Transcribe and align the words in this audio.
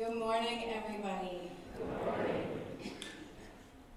Good 0.00 0.16
morning, 0.16 0.64
everybody. 0.72 1.52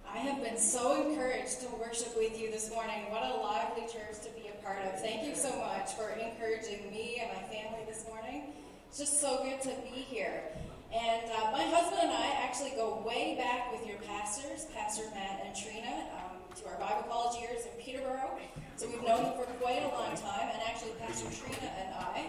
I 0.06 0.18
have 0.18 0.44
been 0.44 0.58
so 0.58 1.02
encouraged 1.02 1.62
to 1.62 1.68
worship 1.80 2.18
with 2.18 2.38
you 2.38 2.52
this 2.52 2.70
morning. 2.72 3.08
What 3.08 3.24
a 3.24 3.40
lively 3.40 3.84
church 3.84 4.20
to 4.24 4.30
be 4.36 4.50
a 4.50 4.62
part 4.62 4.84
of. 4.84 5.00
Thank 5.00 5.24
you 5.24 5.34
so 5.34 5.48
much 5.56 5.94
for 5.94 6.10
encouraging 6.10 6.92
me 6.92 7.24
and 7.24 7.32
my 7.32 7.48
family 7.48 7.88
this 7.88 8.04
morning. 8.10 8.52
It's 8.90 9.00
just 9.00 9.22
so 9.22 9.48
good 9.48 9.62
to 9.62 9.70
be 9.80 10.04
here. 10.04 10.44
And 10.92 11.24
uh, 11.32 11.52
my 11.54 11.64
husband 11.64 12.02
and 12.04 12.12
I 12.12 12.36
actually 12.44 12.72
go 12.72 13.02
way 13.08 13.38
back 13.40 13.72
with 13.72 13.88
your 13.88 14.00
pastors, 14.00 14.68
Pastor 14.76 15.04
Matt 15.16 15.42
and 15.46 15.56
Trina, 15.56 16.04
um, 16.20 16.36
to 16.60 16.68
our 16.68 16.78
Bible 16.82 17.08
college 17.08 17.40
years 17.40 17.64
in 17.64 17.82
Peterborough. 17.82 18.40
So 18.76 18.90
we've 18.90 19.08
known 19.08 19.24
them 19.24 19.34
for 19.40 19.46
quite 19.64 19.84
a 19.84 19.88
long 19.88 20.12
time. 20.18 20.52
And 20.52 20.62
actually, 20.68 21.00
Pastor 21.00 21.32
Trina 21.32 21.72
and 21.80 21.96
I 21.96 22.28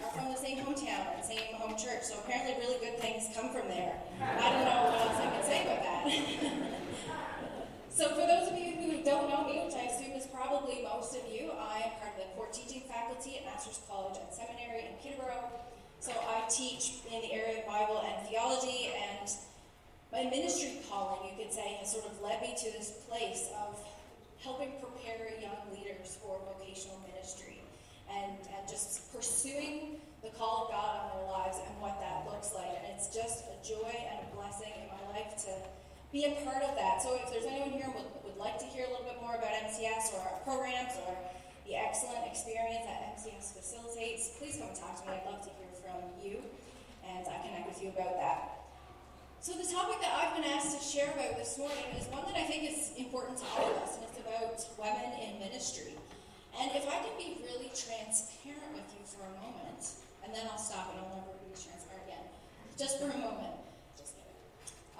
are 0.00 0.12
from 0.16 0.32
the 0.32 0.38
same 0.38 0.58
hometown 0.58 1.04
and 1.12 1.24
same 1.24 1.52
home 1.54 1.76
church. 1.76 2.04
So 2.08 2.16
apparently, 2.24 2.56
really 2.64 2.80
good 2.80 2.98
things 2.98 3.28
come 3.36 3.52
from 3.52 3.68
there. 3.68 3.92
I 4.20 4.48
don't 4.48 4.64
know 4.64 4.88
what 4.88 5.00
else 5.04 5.20
I 5.20 5.28
can 5.28 5.44
say 5.44 5.58
about 5.68 5.82
that. 5.84 6.02
so 7.90 8.08
for 8.16 8.24
those 8.24 8.48
of 8.48 8.56
you 8.56 8.72
who 8.72 9.04
don't 9.04 9.28
know 9.28 9.44
me, 9.44 9.60
which 9.64 9.76
I 9.76 9.92
assume 9.92 10.16
is 10.16 10.26
probably 10.26 10.80
most 10.82 11.12
of 11.16 11.28
you, 11.28 11.52
I 11.52 11.84
am 11.84 11.92
part 12.00 12.16
of 12.16 12.24
the 12.24 12.28
core 12.36 12.48
teaching 12.52 12.82
faculty 12.88 13.36
at 13.38 13.44
Masters 13.44 13.80
College 13.88 14.16
and 14.16 14.32
Seminary 14.32 14.88
in 14.88 14.96
Peterborough. 15.02 15.52
So 16.00 16.12
I 16.12 16.48
teach 16.48 17.04
in 17.12 17.20
the 17.20 17.32
area 17.32 17.60
of 17.60 17.66
Bible 17.66 18.02
and 18.02 18.26
theology, 18.26 18.90
and 18.96 19.28
my 20.10 20.24
ministry 20.24 20.80
calling, 20.88 21.28
you 21.28 21.44
could 21.44 21.52
say, 21.52 21.76
has 21.78 21.92
sort 21.92 22.06
of 22.06 22.20
led 22.22 22.40
me 22.40 22.56
to 22.56 22.68
this 22.72 23.04
place 23.08 23.48
of 23.60 23.78
helping 24.40 24.72
prepare 24.80 25.30
young 25.40 25.62
leaders 25.70 26.18
for 26.20 26.40
vocational 26.58 26.98
ministry 27.06 27.61
and, 28.12 28.36
and 28.52 28.62
just 28.68 29.12
pursuing 29.12 30.00
the 30.22 30.30
call 30.38 30.66
of 30.66 30.76
God 30.76 30.92
on 31.02 31.04
their 31.18 31.28
lives 31.32 31.58
and 31.58 31.72
what 31.82 31.98
that 31.98 32.28
looks 32.28 32.54
like. 32.54 32.70
And 32.78 32.94
it's 32.94 33.10
just 33.10 33.48
a 33.50 33.56
joy 33.64 33.90
and 33.90 34.22
a 34.22 34.28
blessing 34.36 34.70
in 34.78 34.86
my 34.86 35.02
life 35.10 35.34
to 35.48 35.52
be 36.12 36.28
a 36.28 36.32
part 36.44 36.62
of 36.62 36.76
that. 36.76 37.02
So 37.02 37.18
if 37.18 37.32
there's 37.32 37.48
anyone 37.48 37.74
here 37.74 37.90
who 37.90 37.98
would, 37.98 38.10
would 38.24 38.38
like 38.38 38.58
to 38.60 38.68
hear 38.68 38.86
a 38.86 38.90
little 38.92 39.08
bit 39.08 39.18
more 39.20 39.34
about 39.34 39.50
MCS 39.66 40.14
or 40.14 40.20
our 40.22 40.38
programs 40.44 40.94
or 41.08 41.16
the 41.66 41.74
excellent 41.74 42.22
experience 42.28 42.86
that 42.86 43.18
MCS 43.18 43.56
facilitates, 43.56 44.36
please 44.38 44.60
come 44.60 44.70
talk 44.76 45.00
to 45.00 45.08
me. 45.08 45.18
I'd 45.18 45.26
love 45.26 45.42
to 45.42 45.52
hear 45.58 45.70
from 45.82 46.04
you 46.22 46.42
and 47.02 47.26
I 47.26 47.36
connect 47.42 47.66
with 47.68 47.82
you 47.82 47.90
about 47.90 48.14
that. 48.18 48.62
So, 49.42 49.58
the 49.58 49.66
topic 49.66 49.98
that 50.00 50.14
I've 50.14 50.38
been 50.38 50.46
asked 50.54 50.78
to 50.78 50.78
share 50.78 51.10
about 51.10 51.36
this 51.36 51.58
morning 51.58 51.82
is 51.98 52.06
one 52.14 52.22
that 52.30 52.38
I 52.38 52.46
think 52.46 52.62
is 52.62 52.92
important 52.96 53.38
to 53.38 53.44
all 53.58 53.74
of 53.74 53.76
us, 53.82 53.98
and 53.98 54.06
it's 54.06 54.22
about 54.22 54.54
women 54.78 55.18
in 55.18 55.40
ministry. 55.40 55.98
And 56.60 56.70
if 56.76 56.84
I 56.88 57.00
can 57.00 57.16
be 57.16 57.40
really 57.44 57.72
transparent 57.72 58.72
with 58.76 58.88
you 58.92 59.02
for 59.08 59.24
a 59.24 59.34
moment, 59.40 59.80
and 60.24 60.34
then 60.34 60.44
I'll 60.50 60.60
stop 60.60 60.92
and 60.92 61.00
I'll 61.00 61.16
never 61.16 61.34
be 61.40 61.56
transparent 61.56 62.04
again, 62.04 62.26
just 62.76 63.00
for 63.00 63.08
a 63.08 63.18
moment. 63.18 63.56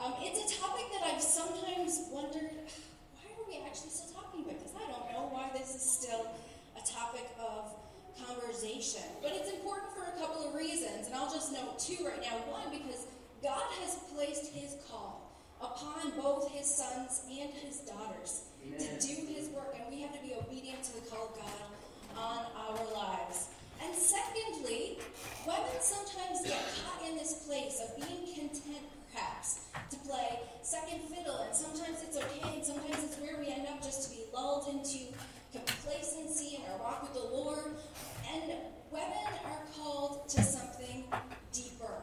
Um, 0.03 0.15
it's 0.19 0.43
a 0.43 0.59
topic 0.59 0.91
that 0.99 1.15
I've 1.15 1.23
sometimes 1.23 2.11
wondered 2.11 2.67
why 3.15 3.31
are 3.31 3.47
we 3.47 3.63
actually 3.63 3.95
still 3.95 4.11
talking 4.19 4.43
about 4.43 4.59
this? 4.59 4.73
I 4.75 4.91
don't 4.91 5.07
know 5.15 5.31
why 5.31 5.51
this 5.55 5.77
is 5.77 5.85
still 5.85 6.27
a 6.75 6.83
topic 6.83 7.31
of 7.39 7.71
conversation. 8.19 9.07
But 9.23 9.33
it's 9.33 9.51
important 9.51 9.95
for 9.95 10.03
a 10.11 10.19
couple 10.19 10.49
of 10.49 10.55
reasons, 10.55 11.07
and 11.07 11.15
I'll 11.15 11.31
just 11.31 11.53
note 11.53 11.79
two 11.79 12.03
right 12.05 12.21
now. 12.21 12.35
One, 12.51 12.67
because 12.75 13.07
God 13.43 13.63
has 13.79 13.97
placed 14.11 14.53
his 14.53 14.77
call 14.91 15.22
upon 15.63 16.11
both 16.21 16.51
his 16.51 16.67
sons 16.67 17.23
and 17.31 17.51
his 17.55 17.79
daughters 17.81 18.43
Amen. 18.67 18.79
to 18.79 19.07
do 19.07 19.15
his 19.33 19.49
work, 19.51 19.75
and 19.79 19.95
we 19.95 20.03
have 20.03 20.13
to 20.13 20.21
be 20.21 20.35
obedient 20.35 20.83
to 20.83 20.95
the 20.95 21.07
call 21.09 21.31
of 21.31 21.35
God 21.39 21.63
on 22.19 22.45
our 22.59 22.79
lives. 22.95 23.49
And 23.83 23.95
secondly, 23.95 24.99
women 25.47 25.79
sometimes 25.81 26.43
get 26.45 26.63
caught 26.83 27.09
in 27.09 27.17
this 27.17 27.47
place 27.47 27.81
of 27.83 27.97
being 27.97 28.27
content, 28.35 28.85
perhaps, 29.13 29.61
to 29.91 29.97
play 30.09 30.41
second 30.63 31.01
fiddle, 31.09 31.39
and 31.47 31.55
sometimes 31.55 32.03
it's 32.03 32.17
okay, 32.17 32.55
and 32.55 32.65
sometimes 32.65 33.03
it's 33.05 33.19
where 33.19 33.39
we 33.39 33.53
end 33.53 33.67
up 33.67 33.83
just 33.83 34.11
to 34.11 34.17
be 34.17 34.25
lulled 34.35 34.69
into 34.69 35.15
complacency 35.53 36.57
in 36.57 36.73
our 36.73 36.79
walk 36.79 37.03
with 37.03 37.15
the 37.15 37.29
Lord. 37.29 37.77
And 38.33 38.53
women 38.91 39.27
are 39.45 39.63
called 39.77 40.29
to 40.31 40.43
something 40.43 41.05
deeper 41.53 41.95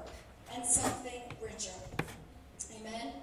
and 0.53 0.66
something 0.66 1.22
richer. 1.41 1.72
Amen? 2.80 3.14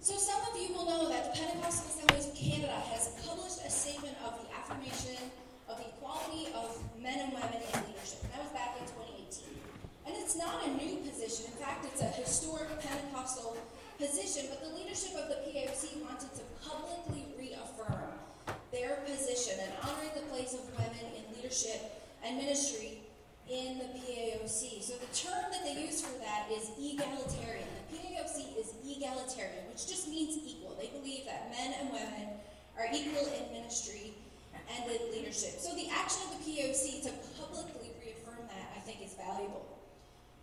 So, 0.00 0.16
some 0.16 0.40
of 0.48 0.56
you 0.60 0.74
will 0.74 0.86
know 0.86 1.08
that 1.10 1.28
the 1.28 1.40
Pentecostal 1.40 1.86
Assemblies 1.86 2.26
of 2.28 2.34
Canada 2.34 2.72
has 2.88 3.14
published 3.26 3.60
a 3.64 3.70
statement 3.70 4.16
of 4.24 4.40
the 4.40 4.48
affirmation 4.56 5.20
of 5.68 5.76
the 5.76 5.86
equality 5.92 6.48
of 6.56 6.72
men 7.00 7.20
and 7.20 7.32
women 7.32 7.60
in 7.60 7.80
leadership. 7.86 8.24
that 8.32 8.42
was 8.42 8.52
back 8.56 8.80
in 8.80 8.86
2018. 8.96 9.60
And 10.06 10.16
it's 10.16 10.34
not 10.36 10.66
a 10.66 10.70
new 10.74 11.04
position. 11.04 11.46
In 11.52 11.56
fact, 11.60 11.84
it's 11.84 12.00
a 12.00 12.10
historic 12.16 12.68
Pentecostal 12.80 13.56
position, 13.98 14.46
but 14.48 14.64
the 14.64 14.74
leadership 14.74 15.14
of 15.14 15.28
the 15.28 15.38
PAOC 15.44 16.00
wanted 16.02 16.32
to 16.34 16.42
publicly 16.64 17.26
reaffirm 17.38 18.16
their 18.72 19.04
position 19.06 19.60
and 19.60 19.72
honoring 19.84 20.10
the 20.14 20.24
place 20.32 20.54
of 20.54 20.64
women 20.72 21.06
in 21.12 21.36
leadership 21.36 22.02
and 22.24 22.38
ministry 22.38 22.98
in 23.48 23.78
the 23.78 23.84
PAOC. 23.84 24.82
So 24.82 24.94
the 24.96 25.12
term 25.14 25.44
that 25.52 25.62
they 25.64 25.82
use 25.82 26.00
for 26.00 26.18
that 26.20 26.46
is 26.50 26.70
egalitarian. 26.78 27.68
PAOC 27.92 28.58
is 28.58 28.74
egalitarian, 28.86 29.66
which 29.70 29.86
just 29.86 30.08
means 30.08 30.38
equal. 30.46 30.76
They 30.78 30.88
believe 30.88 31.26
that 31.26 31.50
men 31.50 31.74
and 31.80 31.90
women 31.90 32.40
are 32.78 32.86
equal 32.92 33.26
in 33.26 33.52
ministry 33.52 34.14
and 34.70 34.90
in 34.90 35.10
leadership. 35.10 35.58
So 35.58 35.74
the 35.74 35.90
action 35.90 36.22
of 36.30 36.38
the 36.38 36.42
POC 36.46 37.02
to 37.04 37.10
publicly 37.38 37.90
reaffirm 37.98 38.46
that, 38.48 38.70
I 38.76 38.80
think, 38.80 39.02
is 39.02 39.14
valuable. 39.14 39.66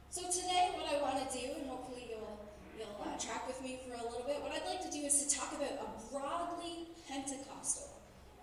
So 0.10 0.28
today, 0.32 0.72
what 0.76 0.88
I 0.92 1.02
want 1.02 1.20
to 1.24 1.28
do, 1.32 1.46
and 1.56 1.70
hopefully 1.70 2.08
you'll 2.10 2.40
you'll 2.78 3.02
uh, 3.02 3.18
track 3.18 3.48
with 3.48 3.62
me 3.62 3.80
for 3.86 3.94
a 3.94 4.04
little 4.06 4.26
bit, 4.26 4.42
what 4.42 4.54
I'd 4.54 4.68
like 4.70 4.82
to 4.86 4.92
do 4.92 5.02
is 5.06 5.26
to 5.26 5.36
talk 5.36 5.52
about 5.54 5.82
a 5.82 5.88
broadly 6.14 6.94
Pentecostal 7.08 7.90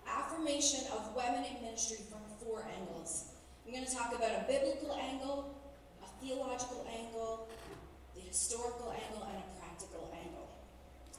affirmation 0.07 0.81
of 0.91 1.15
women 1.15 1.43
in 1.45 1.63
ministry 1.63 1.97
from 2.09 2.19
four 2.43 2.67
angles. 2.77 3.31
I'm 3.65 3.73
going 3.73 3.85
to 3.85 3.95
talk 3.95 4.13
about 4.13 4.29
a 4.29 4.45
biblical 4.47 4.93
angle, 4.93 5.55
a 6.03 6.07
theological 6.23 6.85
angle, 6.91 7.47
historical 8.35 8.91
angle, 8.91 9.23
and 9.31 9.39
a 9.39 9.47
practical 9.63 10.11
angle. 10.11 10.51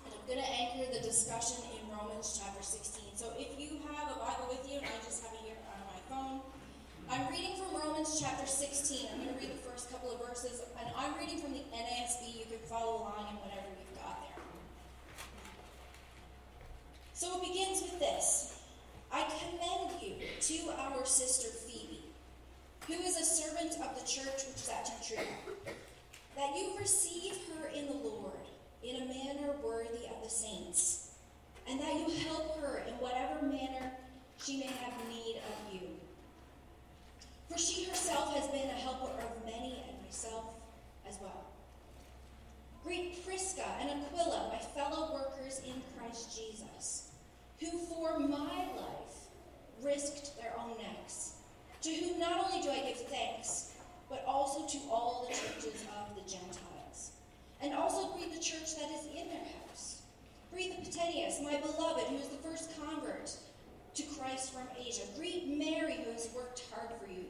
And 0.04 0.12
I'm 0.12 0.25
going 0.28 0.37
to 0.37 0.50
anchor 0.53 0.84
the 0.93 1.00
discussion 1.00 1.65
in 1.72 1.88
Romans 1.88 2.37
chapter 2.37 2.60
16. 2.60 3.16
So 3.16 3.32
if 3.41 3.56
you 3.56 3.81
have 3.88 4.12
a 4.12 4.21
Bible 4.21 4.53
with 4.53 4.69
you, 4.69 4.77
and 4.77 4.84
I 4.84 5.00
just 5.00 5.25
have 5.25 5.32
it 5.32 5.41
here 5.49 5.56
on 5.65 5.81
my 5.88 6.00
phone, 6.12 6.44
I'm 7.09 7.25
reading 7.32 7.56
from 7.56 7.72
Romans 7.72 8.21
chapter 8.21 8.44
16. 8.44 9.09
I'm 9.09 9.25
going 9.25 9.32
to 9.32 9.41
read 9.41 9.49
the 9.49 9.65
first 9.65 9.88
couple 9.88 10.12
of 10.12 10.21
verses, 10.28 10.60
and 10.76 10.93
I'm 10.93 11.16
reading 11.16 11.41
from 11.41 11.56
the 11.56 11.65
NASB. 11.72 12.37
You 12.37 12.44
can 12.53 12.60
follow 12.69 13.00
along 13.00 13.32
in 13.32 13.37
whatever 13.41 13.65
you've 13.81 13.97
got 13.97 14.21
there. 14.21 14.44
So 17.16 17.41
it 17.41 17.49
begins 17.49 17.81
with 17.81 17.97
this. 17.97 18.60
I 19.09 19.25
commend 19.41 19.97
you 20.05 20.21
to 20.21 20.56
our 20.84 21.06
sister 21.06 21.49
Phoebe, 21.49 22.12
who 22.84 23.00
is 23.09 23.16
a 23.16 23.25
servant 23.25 23.72
of 23.81 23.97
the 23.97 24.05
church 24.05 24.44
which 24.53 24.60
is 24.60 24.69
at 24.69 24.84
Cenchrea, 24.84 25.25
that 26.37 26.57
you 26.57 26.75
receive 26.79 27.39
her 27.55 27.69
in 27.69 27.87
the 27.87 27.95
Lord 27.95 28.33
in 28.83 28.97
a 28.97 29.07
manner 29.07 29.53
worthy 29.65 30.07
of 30.07 30.23
the 30.23 30.31
saints, 30.31 31.15
and 31.69 31.81
that 31.81 31.95
you 31.95 32.09
help 32.29 32.61
her 32.61 32.83
in 32.87 32.95
whatever 32.95 33.43
manner 33.47 33.91
she 34.43 34.59
may 34.59 34.67
have 34.67 34.93
need 35.09 35.37
of 35.37 35.75
you. 35.75 35.89
For 37.51 37.59
she 37.59 37.85
herself 37.85 38.37
has 38.37 38.49
been 38.49 38.69
a 38.69 38.81
helper 38.81 39.13
of 39.21 39.45
many, 39.45 39.83
and 39.89 40.03
myself 40.05 40.55
as 41.09 41.17
well. 41.21 41.47
Greet 42.85 43.25
Prisca 43.27 43.65
and 43.81 43.91
Aquila, 43.91 44.51
my 44.53 44.59
fellow 44.59 45.13
workers 45.15 45.61
in 45.67 45.83
Christ 45.97 46.37
Jesus, 46.37 47.11
who 47.59 47.79
for 47.87 48.19
my 48.19 48.67
life 48.77 49.17
risked 49.82 50.37
their 50.39 50.53
own 50.59 50.77
necks, 50.79 51.37
to 51.82 51.91
whom 51.91 52.21
not 52.21 52.47
only 52.47 52.62
do 52.62 52.71
I 52.71 52.81
give 52.87 52.99
thanks, 53.09 53.73
but 54.08 54.25
also 54.26 54.67
to 54.67 54.79
all 54.91 55.26
the 55.29 55.35
churches 55.35 55.85
of 55.99 56.14
the 56.14 56.23
Gentiles. 56.31 57.12
And 57.61 57.75
also 57.75 58.12
greet 58.14 58.32
the 58.32 58.41
church 58.41 58.76
that 58.76 58.91
is 58.91 59.06
in 59.06 59.29
their 59.29 59.47
house. 59.67 60.03
Greet 60.53 60.73
Epaphras, 60.73 61.41
my 61.43 61.58
beloved, 61.61 62.05
who 62.05 62.17
is 62.17 62.29
the 62.29 62.37
first 62.37 62.70
convert 62.81 63.32
to 63.94 64.03
Christ 64.19 64.53
from 64.53 64.69
Asia. 64.79 65.03
Greet 65.17 65.49
Mary, 65.49 66.00
who 66.05 66.12
has 66.12 66.29
worked 66.35 66.62
hard 66.73 66.91
for 67.00 67.11
you. 67.11 67.25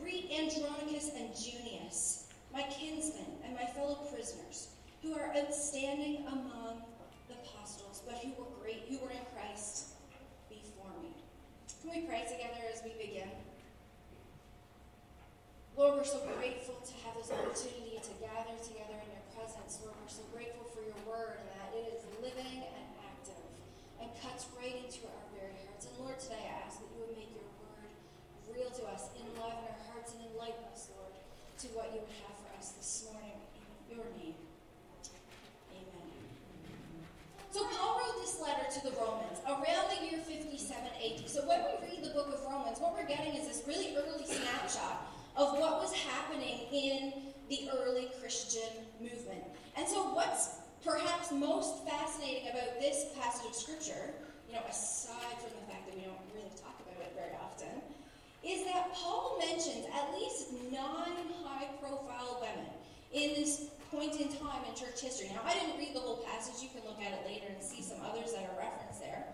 Greet 0.00 0.30
Andronicus 0.32 1.10
and 1.16 1.34
Junius, 1.34 2.28
my 2.52 2.62
kinsmen 2.62 3.26
and 3.44 3.54
my 3.54 3.66
fellow 3.66 4.06
prisoners, 4.12 4.68
who 5.02 5.14
are 5.14 5.32
outstanding 5.36 6.24
among 6.26 6.82
the 7.28 7.34
apostles, 7.34 8.02
but 8.06 8.16
who 8.18 8.30
were 8.38 8.48
great, 8.62 8.84
who 8.88 8.98
were 8.98 9.10
in 9.10 9.24
Christ 9.34 9.90
before 10.48 10.90
me. 11.02 11.10
can 11.82 11.90
we 11.90 12.06
pray 12.06 12.22
together 12.22 12.64
as 12.72 12.82
we 12.84 12.92
begin? 12.92 13.28
Lord, 15.78 15.94
we're 15.94 16.10
so 16.10 16.18
grateful 16.34 16.74
to 16.74 16.94
have 17.06 17.14
this 17.14 17.30
opportunity 17.30 18.02
to 18.02 18.10
gather 18.18 18.58
together 18.58 18.98
in 18.98 19.14
your 19.14 19.26
presence. 19.30 19.78
Lord, 19.78 19.94
we're 20.02 20.10
so 20.10 20.26
grateful 20.34 20.66
for 20.74 20.82
your 20.82 20.98
word 21.06 21.38
that 21.54 21.70
it 21.70 21.94
is 21.94 22.02
living 22.18 22.66
and 22.66 22.86
active 22.98 23.46
and 24.02 24.10
cuts 24.18 24.50
right 24.58 24.74
into 24.74 25.06
our 25.06 25.22
very 25.38 25.54
hearts. 25.62 25.86
And 25.86 25.94
Lord, 26.02 26.18
today 26.18 26.50
I 26.50 26.66
ask 26.66 26.82
that 26.82 26.90
you 26.90 27.06
would 27.06 27.14
make 27.14 27.30
your 27.30 27.46
word 27.62 27.94
real 28.50 28.74
to 28.74 28.90
us, 28.90 29.06
enliven 29.22 29.54
our 29.70 29.78
hearts, 29.86 30.18
and 30.18 30.26
enlighten 30.26 30.66
us, 30.74 30.90
Lord, 30.98 31.14
to 31.14 31.66
what 31.78 31.94
you 31.94 32.02
would 32.02 32.16
have 32.26 32.34
for 32.42 32.50
us 32.58 32.74
this 32.74 33.06
morning 33.06 33.38
in 33.38 34.02
your 34.02 34.10
name. 34.18 34.34
Amen. 35.78 36.10
So 37.54 37.62
Paul 37.70 38.02
wrote 38.02 38.18
this 38.18 38.34
letter 38.42 38.66
to 38.66 38.80
the 38.82 38.98
Romans 38.98 39.38
around 39.46 39.94
the 39.94 40.10
year 40.10 40.18
57 40.26 40.58
AD. 40.58 41.22
So 41.30 41.46
when 41.46 41.62
we 41.62 41.86
read 41.86 42.02
the 42.02 42.10
book 42.18 42.34
of 42.34 42.42
Romans, 42.42 42.82
what 42.82 42.98
we're 42.98 43.06
getting 43.06 43.38
is 43.38 43.46
this 43.46 43.62
really 43.70 43.94
early 43.94 44.26
snapshot 44.26 45.07
of 45.38 45.56
what 45.56 45.78
was 45.78 45.94
happening 45.94 46.66
in 46.72 47.12
the 47.48 47.70
early 47.78 48.10
Christian 48.20 48.68
movement. 49.00 49.44
And 49.76 49.86
so, 49.86 50.12
what's 50.12 50.58
perhaps 50.84 51.30
most 51.30 51.86
fascinating 51.86 52.50
about 52.50 52.80
this 52.80 53.06
passage 53.16 53.46
of 53.46 53.54
Scripture, 53.54 54.10
you 54.48 54.54
know, 54.54 54.62
aside 54.68 55.38
from 55.38 55.54
the 55.54 55.64
fact 55.70 55.86
that 55.86 55.94
we 55.94 56.02
don't 56.02 56.18
really 56.34 56.50
talk 56.58 56.74
about 56.82 56.98
it 57.06 57.14
very 57.14 57.38
often, 57.38 57.80
is 58.42 58.66
that 58.66 58.92
Paul 58.92 59.38
mentions 59.38 59.86
at 59.94 60.12
least 60.18 60.52
nine 60.72 61.30
high 61.46 61.70
profile 61.80 62.42
women 62.42 62.70
in 63.14 63.34
this 63.38 63.70
point 63.92 64.20
in 64.20 64.28
time 64.28 64.66
in 64.68 64.74
church 64.74 65.00
history. 65.00 65.30
Now, 65.32 65.42
I 65.46 65.54
didn't 65.54 65.78
read 65.78 65.94
the 65.94 66.00
whole 66.00 66.26
passage, 66.26 66.62
you 66.62 66.68
can 66.68 66.82
look 66.82 67.00
at 67.00 67.12
it 67.12 67.22
later 67.24 67.46
and 67.48 67.62
see 67.62 67.80
some 67.80 67.98
others 68.04 68.32
that 68.32 68.42
are 68.42 68.58
referenced 68.58 69.00
there. 69.00 69.24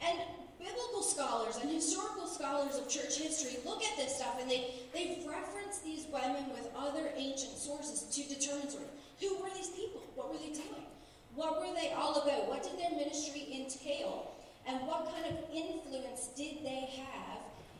And 0.00 0.18
biblical 0.58 1.02
scholars 1.02 1.58
and 1.60 1.70
historical 1.70 2.26
scholars 2.26 2.76
of 2.76 2.88
church 2.88 3.18
history 3.18 3.58
look 3.64 3.82
at 3.82 3.96
this 3.96 4.16
stuff 4.16 4.36
and 4.40 4.50
they, 4.50 4.74
they 4.92 5.24
reference 5.28 5.78
these 5.78 6.06
women 6.12 6.50
with 6.50 6.68
other 6.76 7.10
ancient 7.16 7.56
sources 7.56 8.02
to 8.14 8.34
determine 8.34 8.68
sort 8.68 8.84
of 8.84 8.90
who 9.20 9.42
were 9.42 9.50
these 9.54 9.70
people? 9.70 10.02
What 10.14 10.30
were 10.30 10.38
they 10.38 10.52
doing? 10.52 10.86
What 11.34 11.60
were 11.60 11.74
they 11.74 11.92
all 11.92 12.22
about? 12.22 12.48
What 12.48 12.62
did 12.62 12.78
their 12.78 12.90
ministry 12.90 13.48
entail? 13.54 14.32
And 14.66 14.86
what 14.86 15.10
kind 15.12 15.24
of 15.26 15.38
influence 15.54 16.28
did 16.36 16.62
they 16.62 16.90
have 16.96 17.38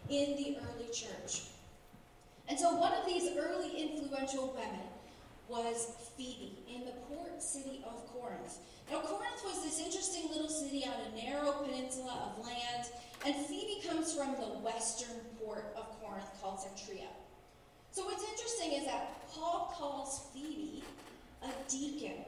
in 0.09 0.37
the 0.37 0.57
early 0.59 0.89
church? 0.93 1.43
And 2.49 2.59
so 2.59 2.75
one 2.75 2.93
of 2.93 3.05
these 3.07 3.37
early 3.37 3.71
influential 3.77 4.49
women 4.55 4.87
was 5.49 5.93
Phoebe 6.17 6.59
in 6.73 6.85
the 6.87 6.93
port 7.09 7.43
city 7.43 7.85
of 7.87 8.07
Corinth. 8.13 8.59
Now, 8.91 9.01
Corinth 9.01 9.45
was 9.45 9.63
this 9.63 9.81
interesting 9.85 10.31
little 10.31 10.49
city 10.49 10.85
on 10.87 10.95
a 11.13 11.23
narrow 11.23 11.53
peninsula 11.53 12.33
of 12.33 12.43
land, 12.43 12.87
and 13.27 13.35
Phoebe 13.47 13.83
comes 13.87 14.15
from 14.15 14.33
the 14.33 14.59
western 14.61 15.17
port 15.39 15.75
of 15.77 15.85
Corinth 16.01 16.31
called 16.41 16.59
Cenchrea. 16.59 17.09
So, 17.91 18.05
what's 18.07 18.25
interesting 18.25 18.73
is 18.81 18.87
that 18.87 19.29
Paul 19.29 19.75
calls 19.77 20.29
Phoebe 20.33 20.83
a 21.43 21.71
deacon, 21.71 22.25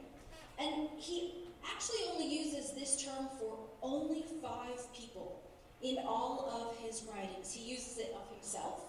and 0.58 0.90
he 0.98 1.46
actually 1.64 2.00
only 2.12 2.28
uses 2.28 2.72
this 2.72 3.02
term 3.02 3.28
for 3.38 3.56
only 3.82 4.22
five 4.42 4.92
people 4.94 5.40
in 5.80 5.96
all 6.04 6.46
of 6.50 6.76
his 6.84 7.04
writings. 7.10 7.54
He 7.54 7.72
uses 7.72 7.96
it 7.98 8.14
of 8.14 8.30
himself 8.34 8.82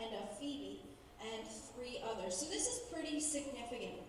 and 0.00 0.14
of 0.14 0.38
Phoebe 0.38 0.82
and 1.20 1.48
three 1.74 2.00
others. 2.12 2.36
So, 2.36 2.46
this 2.46 2.68
is 2.68 2.78
pretty 2.92 3.18
significant. 3.18 4.07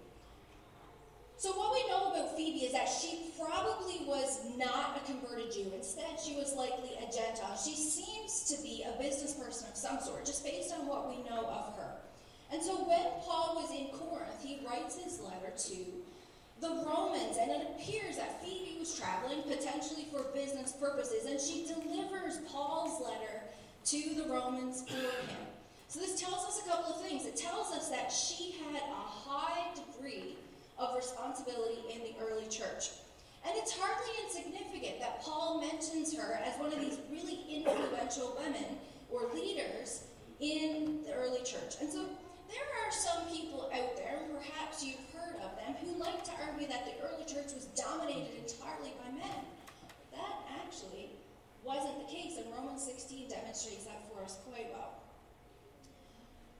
So, 1.39 1.53
what 1.53 1.71
we 1.71 1.87
know 1.87 2.11
about 2.11 2.35
Phoebe 2.35 2.65
is 2.65 2.73
that 2.73 2.89
she 2.89 3.31
probably 3.39 4.03
was 4.05 4.41
not 4.57 4.99
a 4.99 5.05
converted 5.09 5.53
Jew. 5.53 5.71
Instead, 5.73 6.19
she 6.19 6.35
was 6.35 6.53
likely 6.53 6.99
a 6.99 7.07
Gentile. 7.09 7.55
She 7.55 7.75
seems 7.75 8.43
to 8.51 8.61
be 8.61 8.83
a 8.83 9.01
business 9.01 9.35
person 9.35 9.69
of 9.69 9.77
some 9.77 10.01
sort, 10.01 10.25
just 10.25 10.43
based 10.43 10.73
on 10.73 10.85
what 10.85 11.07
we 11.07 11.23
know 11.29 11.47
of 11.47 11.77
her. 11.77 11.95
And 12.51 12.61
so, 12.61 12.83
when 12.83 13.07
Paul 13.23 13.55
was 13.55 13.71
in 13.71 13.87
Corinth, 13.97 14.35
he 14.43 14.59
writes 14.67 14.99
his 14.99 15.21
letter 15.21 15.53
to 15.55 15.77
the 16.59 16.83
Romans, 16.85 17.37
and 17.39 17.51
it 17.51 17.67
appears 17.71 18.17
that 18.17 18.43
Phoebe 18.43 18.75
was 18.77 18.99
traveling 18.99 19.41
potentially 19.43 20.07
for 20.11 20.23
business 20.35 20.73
purposes, 20.73 21.23
and 21.23 21.39
she 21.39 21.65
delivers 21.65 22.39
Paul's 22.51 23.01
letter 23.01 23.43
to 23.85 24.13
the 24.13 24.27
Romans 24.27 24.83
for 24.85 25.31
him. 25.31 25.47
So, 25.87 26.01
this 26.01 26.19
tells 26.19 26.43
us 26.43 26.59
a 26.65 26.69
couple 26.69 26.95
of 26.95 27.01
things. 27.01 27.25
It 27.25 27.37
tells 27.37 27.71
us 27.71 27.87
that 27.87 28.11
she 28.11 28.55
had 28.59 28.81
a 28.81 28.93
high 28.93 29.67
degree 29.73 30.35
of 30.79 30.95
responsibility 30.95 31.79
in 31.93 31.99
the 32.01 32.15
early 32.23 32.47
church. 32.47 32.91
And 33.45 33.55
it's 33.55 33.71
hardly 33.77 34.11
insignificant 34.23 34.99
that 34.99 35.21
Paul 35.21 35.61
mentions 35.61 36.15
her 36.15 36.39
as 36.43 36.57
one 36.59 36.73
of 36.73 36.79
these 36.79 36.99
really 37.11 37.39
influential 37.47 38.37
women 38.39 38.79
or 39.09 39.29
leaders 39.33 40.03
in 40.39 41.03
the 41.05 41.13
early 41.13 41.43
church. 41.43 41.75
And 41.81 41.91
so 41.91 42.05
there 42.49 42.69
are 42.83 42.91
some 42.91 43.27
people 43.27 43.69
out 43.73 43.95
there, 43.95 44.23
perhaps 44.33 44.83
you've 44.83 45.03
heard 45.13 45.35
of 45.43 45.55
them, 45.55 45.75
who 45.83 45.99
like 45.99 46.23
to 46.25 46.31
argue 46.47 46.67
that 46.67 46.85
the 46.85 46.95
early 47.05 47.23
church 47.25 47.53
was 47.53 47.67
dominated 47.75 48.35
entirely 48.39 48.93
by 48.97 49.11
men. 49.11 49.43
That 50.11 50.47
actually 50.63 51.11
wasn't 51.63 51.99
the 51.99 52.11
case, 52.11 52.37
and 52.37 52.47
Romans 52.55 52.83
16 52.83 53.29
demonstrates 53.29 53.85
that 53.85 54.07
for 54.11 54.23
us 54.23 54.39
quite 54.49 54.71
well. 54.73 54.98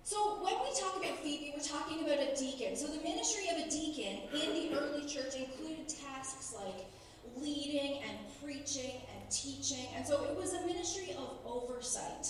So 0.09 0.41
when 0.41 0.55
we 0.65 0.73
talk 0.73 0.97
about 0.97 1.19
Phoebe, 1.19 1.53
we're 1.55 1.61
talking 1.61 2.01
about 2.01 2.17
a 2.17 2.35
deacon. 2.35 2.75
So 2.75 2.87
the 2.87 2.97
ministry 3.03 3.43
of 3.53 3.61
a 3.61 3.69
deacon 3.69 4.25
in 4.33 4.49
the 4.57 4.75
early 4.75 5.05
church 5.05 5.35
included 5.37 5.87
tasks 5.87 6.55
like 6.57 6.89
leading 7.37 8.01
and 8.01 8.17
preaching 8.41 9.05
and 9.13 9.29
teaching. 9.29 9.85
And 9.95 10.03
so 10.03 10.23
it 10.23 10.35
was 10.35 10.53
a 10.55 10.65
ministry 10.65 11.13
of 11.15 11.37
oversight 11.45 12.25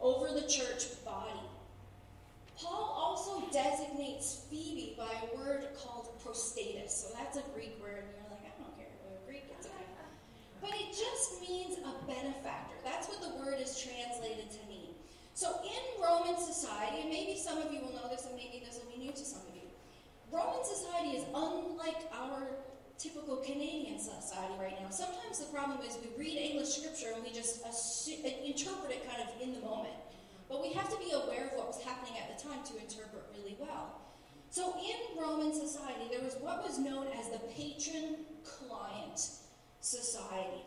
over 0.00 0.28
the 0.28 0.46
church 0.46 0.86
body. 1.04 1.42
Paul 2.56 2.94
also 2.94 3.42
designates 3.52 4.46
Phoebe 4.48 4.94
by 4.96 5.10
a 5.10 5.36
word 5.36 5.66
called 5.76 6.16
prostatis. 6.22 6.90
So 6.90 7.08
that's 7.18 7.36
a 7.36 7.42
Greek 7.52 7.82
word, 7.82 8.04
and 8.06 8.14
you're 8.14 8.30
like, 8.30 8.46
I 8.46 8.54
don't 8.62 8.78
care 8.78 8.86
what 9.02 9.26
Greek 9.26 9.42
it's 9.50 9.66
okay. 9.66 10.06
But 10.60 10.70
it 10.70 10.94
just 10.94 11.40
means 11.40 11.78
a 11.82 12.06
benefactor. 12.06 12.76
That's 12.84 13.08
what 13.08 13.20
the 13.20 13.34
word 13.42 13.58
is 13.60 13.74
translated 13.82 14.52
to. 14.52 14.63
So 15.34 15.60
in 15.66 16.00
Roman 16.00 16.38
society, 16.38 17.02
and 17.02 17.10
maybe 17.10 17.36
some 17.36 17.58
of 17.58 17.72
you 17.72 17.80
will 17.80 17.92
know 17.92 18.08
this 18.08 18.24
and 18.24 18.36
maybe 18.36 18.62
this 18.64 18.78
will 18.78 18.90
be 18.90 19.02
new 19.02 19.10
to 19.10 19.24
some 19.24 19.42
of 19.50 19.54
you, 19.54 19.66
Roman 20.30 20.64
society 20.64 21.18
is 21.18 21.24
unlike 21.34 22.06
our 22.14 22.46
typical 22.98 23.36
Canadian 23.38 23.98
society 23.98 24.54
right 24.60 24.80
now. 24.80 24.90
Sometimes 24.90 25.40
the 25.40 25.46
problem 25.46 25.78
is 25.82 25.98
we 25.98 26.14
read 26.16 26.38
English 26.38 26.78
scripture 26.78 27.10
and 27.14 27.24
we 27.24 27.32
just 27.32 27.66
assume, 27.66 28.24
uh, 28.24 28.46
interpret 28.46 28.92
it 28.92 29.10
kind 29.10 29.20
of 29.22 29.28
in 29.42 29.52
the 29.52 29.60
moment. 29.60 29.94
But 30.48 30.62
we 30.62 30.72
have 30.72 30.88
to 30.88 30.96
be 30.98 31.10
aware 31.10 31.46
of 31.46 31.58
what 31.58 31.66
was 31.66 31.82
happening 31.82 32.14
at 32.14 32.30
the 32.30 32.38
time 32.38 32.62
to 32.70 32.78
interpret 32.78 33.26
really 33.36 33.56
well. 33.58 34.02
So 34.50 34.76
in 34.78 35.20
Roman 35.20 35.52
society, 35.52 36.06
there 36.12 36.22
was 36.22 36.36
what 36.40 36.62
was 36.62 36.78
known 36.78 37.08
as 37.18 37.30
the 37.30 37.40
patron 37.58 38.22
client 38.44 39.18
society. 39.80 40.62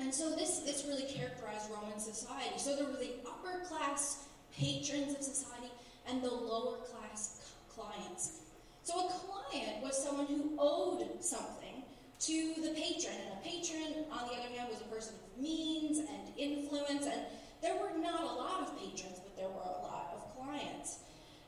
And 0.00 0.14
so 0.14 0.30
this, 0.34 0.60
this 0.60 0.86
really 0.88 1.04
characterized 1.04 1.70
Roman 1.70 2.00
society. 2.00 2.56
So 2.56 2.74
there 2.74 2.86
were 2.86 2.98
the 2.98 3.12
upper 3.26 3.64
class 3.66 4.24
patrons 4.52 5.14
of 5.14 5.22
society 5.22 5.70
and 6.08 6.22
the 6.22 6.30
lower 6.30 6.78
class 6.78 7.52
clients. 7.68 8.40
So 8.82 8.98
a 8.98 9.12
client 9.12 9.82
was 9.82 10.02
someone 10.02 10.26
who 10.26 10.56
owed 10.58 11.22
something 11.22 11.84
to 12.20 12.54
the 12.56 12.70
patron, 12.74 13.14
and 13.14 13.38
a 13.38 13.48
patron, 13.48 14.04
on 14.12 14.28
the 14.28 14.34
other 14.34 14.48
hand, 14.54 14.68
was 14.70 14.80
a 14.80 14.84
person 14.84 15.14
of 15.14 15.42
means 15.42 15.98
and 15.98 16.36
influence, 16.36 17.06
and 17.06 17.22
there 17.62 17.74
were 17.76 17.96
not 17.98 18.22
a 18.22 18.26
lot 18.26 18.60
of 18.60 18.78
patrons, 18.78 19.20
but 19.24 19.36
there 19.36 19.48
were 19.48 19.62
a 19.62 19.82
lot 19.82 20.12
of 20.14 20.36
clients. 20.36 20.98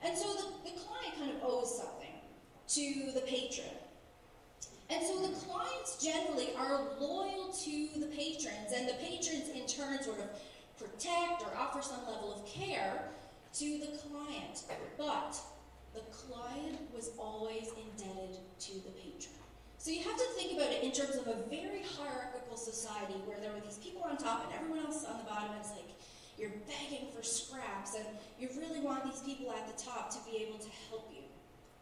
And 0.02 0.16
so 0.16 0.32
the, 0.32 0.70
the 0.70 0.80
client 0.80 1.14
kind 1.18 1.30
of 1.30 1.42
owes 1.42 1.76
something 1.76 2.14
to 2.68 3.12
the 3.12 3.20
patron. 3.20 3.76
And 4.88 5.04
so 5.06 5.20
the 5.20 5.34
clients 5.46 6.02
generally 6.02 6.31
loyal 7.00 7.52
to 7.64 7.88
the 7.98 8.06
patrons, 8.06 8.72
and 8.74 8.88
the 8.88 8.94
patrons 8.94 9.48
in 9.54 9.66
turn 9.66 10.02
sort 10.02 10.20
of 10.20 10.28
protect 10.78 11.42
or 11.42 11.56
offer 11.56 11.82
some 11.82 12.00
level 12.06 12.32
of 12.32 12.46
care 12.46 13.04
to 13.54 13.78
the 13.78 13.98
client. 13.98 14.62
But 14.96 15.40
the 15.94 16.00
client 16.10 16.78
was 16.94 17.10
always 17.18 17.68
indebted 17.68 18.38
to 18.60 18.74
the 18.74 18.90
patron. 18.90 19.34
So 19.78 19.90
you 19.90 20.02
have 20.04 20.16
to 20.16 20.24
think 20.36 20.52
about 20.54 20.70
it 20.70 20.84
in 20.84 20.92
terms 20.92 21.16
of 21.16 21.26
a 21.26 21.42
very 21.50 21.82
hierarchical 21.82 22.56
society 22.56 23.14
where 23.26 23.40
there 23.40 23.52
were 23.52 23.60
these 23.60 23.78
people 23.78 24.02
on 24.02 24.16
top 24.16 24.44
and 24.44 24.54
everyone 24.54 24.86
else 24.86 25.04
on 25.04 25.18
the 25.18 25.24
bottom. 25.24 25.50
and 25.50 25.60
It's 25.60 25.72
like 25.72 25.90
you're 26.38 26.54
begging 26.66 27.08
for 27.14 27.22
scraps, 27.22 27.94
and 27.94 28.06
you 28.38 28.48
really 28.58 28.80
want 28.80 29.04
these 29.04 29.20
people 29.20 29.52
at 29.52 29.66
the 29.66 29.82
top 29.82 30.10
to 30.10 30.18
be 30.30 30.38
able 30.38 30.58
to 30.58 30.68
help 30.88 31.10
you. 31.12 31.22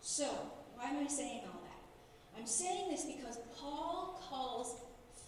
So, 0.01 0.27
why 0.75 0.91
am 0.91 1.05
I 1.05 1.09
saying 1.09 1.43
all? 1.47 1.60
I'm 2.41 2.47
saying 2.47 2.91
this 2.91 3.05
because 3.05 3.39
Paul 3.59 4.19
calls 4.27 4.81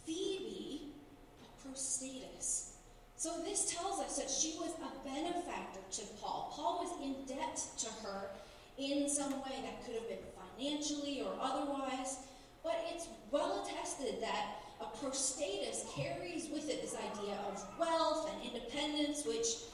Phoebe 0.07 0.95
a 1.42 1.69
prostatis. 1.69 2.71
So 3.16 3.35
this 3.45 3.71
tells 3.71 4.00
us 4.00 4.16
that 4.16 4.31
she 4.31 4.57
was 4.59 4.71
a 4.81 5.07
benefactor 5.07 5.81
to 5.90 6.02
Paul. 6.23 6.50
Paul 6.57 6.78
was 6.83 7.04
in 7.04 7.37
debt 7.37 7.62
to 7.81 7.88
her 8.02 8.31
in 8.78 9.11
some 9.11 9.31
way 9.42 9.61
that 9.62 9.85
could 9.85 9.95
have 9.97 10.09
been 10.09 10.25
financially 10.57 11.21
or 11.21 11.35
otherwise, 11.38 12.16
but 12.64 12.83
it's 12.90 13.09
well 13.31 13.62
attested 13.62 14.23
that 14.23 14.47
a 14.81 14.87
prostatis 14.97 15.85
carries 15.95 16.49
with 16.49 16.71
it 16.71 16.81
this 16.81 16.97
idea 16.97 17.37
of 17.47 17.62
wealth 17.78 18.31
and 18.33 18.54
independence, 18.54 19.26
which 19.26 19.69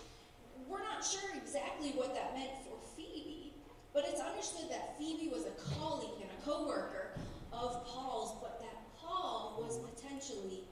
we're 0.68 0.82
not 0.82 1.04
sure 1.04 1.30
exactly 1.40 1.90
what 1.90 2.16
that 2.16 2.34
meant 2.34 2.50
for 2.64 2.76
Phoebe, 2.96 3.52
but 3.94 4.04
it's 4.08 4.20
understood 4.20 4.68
that 4.72 4.98
Phoebe 4.98 5.28
was 5.28 5.44
a 5.46 5.78
colleague 5.78 6.20
and 6.20 6.30
a 6.36 6.44
co 6.44 6.66
worker 6.66 7.12
of 7.52 7.84
Paul's, 7.86 8.36
but 8.40 8.60
that 8.60 8.76
Paul 8.98 9.62
was 9.62 9.78
potentially 9.78 10.64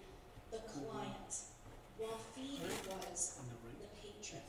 the 0.51 0.59
client, 0.59 1.33
while 1.99 2.19
Phoebe 2.35 2.73
was 2.89 3.39
the 3.81 3.89
patron. 4.01 4.43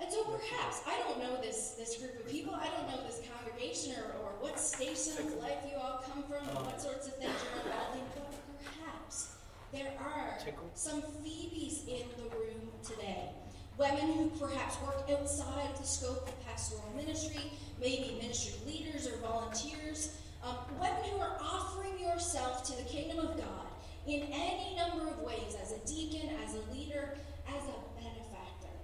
And 0.00 0.12
so 0.12 0.24
perhaps, 0.24 0.82
I 0.86 0.98
don't 1.00 1.18
know 1.18 1.40
this, 1.42 1.74
this 1.76 1.96
group 1.96 2.14
of 2.20 2.30
people, 2.30 2.54
I 2.54 2.68
don't 2.68 2.88
know 2.88 3.02
this 3.06 3.20
congregation 3.26 3.94
or, 3.98 4.12
or 4.22 4.30
what 4.40 4.58
station 4.58 5.18
of 5.18 5.34
life 5.40 5.58
you 5.68 5.76
all 5.76 6.02
come 6.06 6.22
from, 6.22 6.46
or 6.56 6.64
what 6.64 6.80
sorts 6.80 7.08
of 7.08 7.14
things 7.16 7.34
you're 7.42 7.62
involved 7.66 7.96
in, 7.98 8.04
but 8.14 8.30
perhaps 8.64 9.36
there 9.72 9.92
are 9.98 10.38
some 10.74 11.02
Phoebes 11.02 11.82
in 11.88 12.06
the 12.16 12.30
room 12.36 12.70
today. 12.86 13.30
women 13.78 14.12
who 14.12 14.30
perhaps 14.30 14.76
work 14.82 15.08
outside 15.10 15.74
the 15.76 15.86
scope 15.86 16.28
of 16.28 16.46
pastoral 16.46 16.92
ministry, 16.96 17.52
maybe 17.80 18.18
ministry 18.20 18.54
leaders 18.66 19.06
or 19.06 19.16
volunteers, 19.18 20.18
um, 20.42 20.56
women 20.80 21.02
who 21.10 21.20
are 21.20 21.36
offering 21.40 21.98
yourself 21.98 22.64
to 22.64 22.76
the 22.76 22.88
kingdom 22.88 23.18
of 23.18 23.36
God 23.36 23.66
in 24.06 24.22
any 24.32 24.74
number 24.76 25.06
of 25.08 25.18
ways 25.20 25.56
as 25.62 25.72
a 25.72 25.86
deacon, 25.86 26.30
as 26.44 26.54
a 26.54 26.74
leader, 26.74 27.14
as 27.46 27.62
a 27.64 28.00
benefactor. 28.00 28.74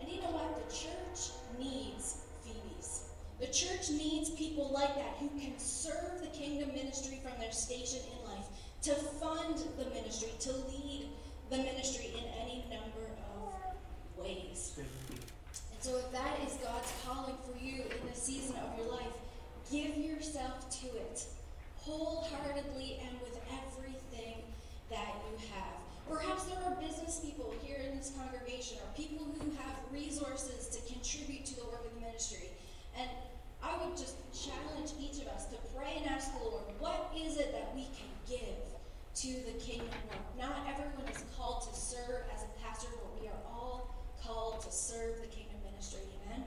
And 0.00 0.08
you 0.08 0.20
know 0.22 0.30
what? 0.30 0.68
The 0.68 0.74
church 0.74 1.34
needs 1.58 2.22
Phoebes. 2.42 3.04
The 3.40 3.46
church 3.48 3.90
needs 3.90 4.30
people 4.30 4.70
like 4.72 4.94
that 4.94 5.16
who 5.20 5.28
can 5.38 5.58
serve 5.58 6.20
the 6.20 6.28
kingdom 6.28 6.72
ministry 6.74 7.20
from 7.22 7.38
their 7.38 7.52
station 7.52 8.00
in 8.16 8.30
life, 8.30 8.46
to 8.82 8.94
fund 8.94 9.62
the 9.78 9.84
ministry, 9.90 10.30
to 10.40 10.52
lead 10.52 11.08
the 11.50 11.58
ministry 11.58 12.12
in 12.16 12.24
any 12.40 12.64
number 12.70 13.10
of 13.36 14.24
ways. 14.24 14.78
And 14.78 15.80
so, 15.80 15.98
if 15.98 16.10
that 16.12 16.38
is 16.46 16.54
God's 16.54 16.92
calling 17.04 17.36
for 17.44 17.58
you 17.62 17.82
in 17.82 18.10
the 18.10 18.16
season 18.16 18.56
of 18.56 18.78
your 18.78 18.90
life, 18.90 19.12
give 19.70 19.96
yourself 19.98 20.68
to 20.80 20.86
it 20.86 21.24
wholeheartedly 21.76 23.00
and 23.04 23.20
with 23.20 23.38
everything 23.52 24.42
that 24.90 25.14
you 25.24 25.36
have. 25.52 25.76
Perhaps 26.08 26.44
there 26.44 26.58
are 26.64 26.74
business 26.80 27.20
people 27.20 27.52
here 27.62 27.78
in 27.78 27.96
this 27.96 28.12
congregation 28.16 28.78
or 28.78 28.88
people 28.96 29.26
who 29.38 29.50
have 29.60 29.76
resources 29.92 30.68
to 30.68 30.80
contribute 30.92 31.44
to 31.44 31.56
the 31.56 31.64
work 31.64 31.84
of 31.84 31.94
the 31.94 32.00
ministry. 32.00 32.48
And 32.96 33.08
I 33.62 33.76
would 33.84 33.96
just 33.96 34.16
challenge 34.32 34.92
each 34.98 35.20
of 35.20 35.28
us 35.28 35.46
to 35.46 35.56
pray 35.76 36.00
and 36.00 36.06
ask 36.08 36.32
the 36.32 36.44
Lord, 36.44 36.64
what 36.78 37.12
is 37.16 37.36
it 37.36 37.52
that 37.52 37.74
we 37.74 37.88
can 37.92 38.08
give 38.28 38.56
to 39.20 39.28
the 39.44 39.56
kingdom 39.60 39.88
work? 40.08 40.24
Not 40.38 40.64
everyone 40.68 41.12
is 41.12 41.24
called 41.36 41.68
to 41.68 41.78
serve 41.78 42.24
as 42.34 42.42
a 42.42 42.50
pastor, 42.64 42.88
but 42.92 43.20
we 43.20 43.28
are 43.28 43.42
all 43.52 43.94
called 44.24 44.60
to 44.62 44.72
serve 44.72 45.20
the 45.20 45.28
kingdom 45.28 45.56
ministry. 45.64 46.00
Amen? 46.24 46.44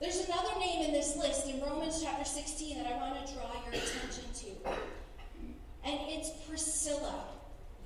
There's 0.00 0.28
another 0.28 0.60
name 0.60 0.84
in 0.86 0.92
this 0.92 1.16
list 1.16 1.48
in 1.48 1.60
Romans 1.60 2.00
chapter 2.00 2.24
16 2.24 2.78
that 2.78 2.86
I 2.86 2.96
want 2.98 3.26
to 3.26 3.34
draw 3.34 3.50
your 3.64 3.74
attention 3.74 4.30
to. 4.32 4.70
And 5.84 5.98
it's 6.06 6.30
Priscilla. 6.48 7.24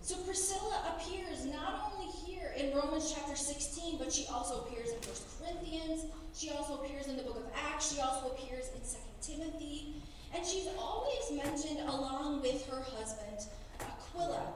So 0.03 0.17
Priscilla 0.17 0.95
appears 0.95 1.47
not 1.47 1.91
only 1.91 2.13
here 2.13 2.53
in 2.55 2.77
Romans 2.77 3.15
chapter 3.17 3.35
16, 3.35 3.97
but 3.97 4.13
she 4.13 4.27
also 4.31 4.61
appears 4.61 4.91
in 4.91 4.97
1 4.97 5.57
Corinthians. 5.57 6.05
She 6.35 6.51
also 6.51 6.83
appears 6.83 7.07
in 7.07 7.17
the 7.17 7.23
book 7.23 7.37
of 7.37 7.47
Acts. 7.57 7.95
She 7.95 8.01
also 8.03 8.33
appears 8.33 8.67
in 8.75 9.33
2 9.33 9.39
Timothy. 9.39 9.95
And 10.37 10.45
she's 10.45 10.69
always 10.79 11.31
mentioned 11.33 11.81
along 11.89 12.43
with 12.43 12.69
her 12.69 12.83
husband, 12.83 13.49
Aquila. 13.81 14.53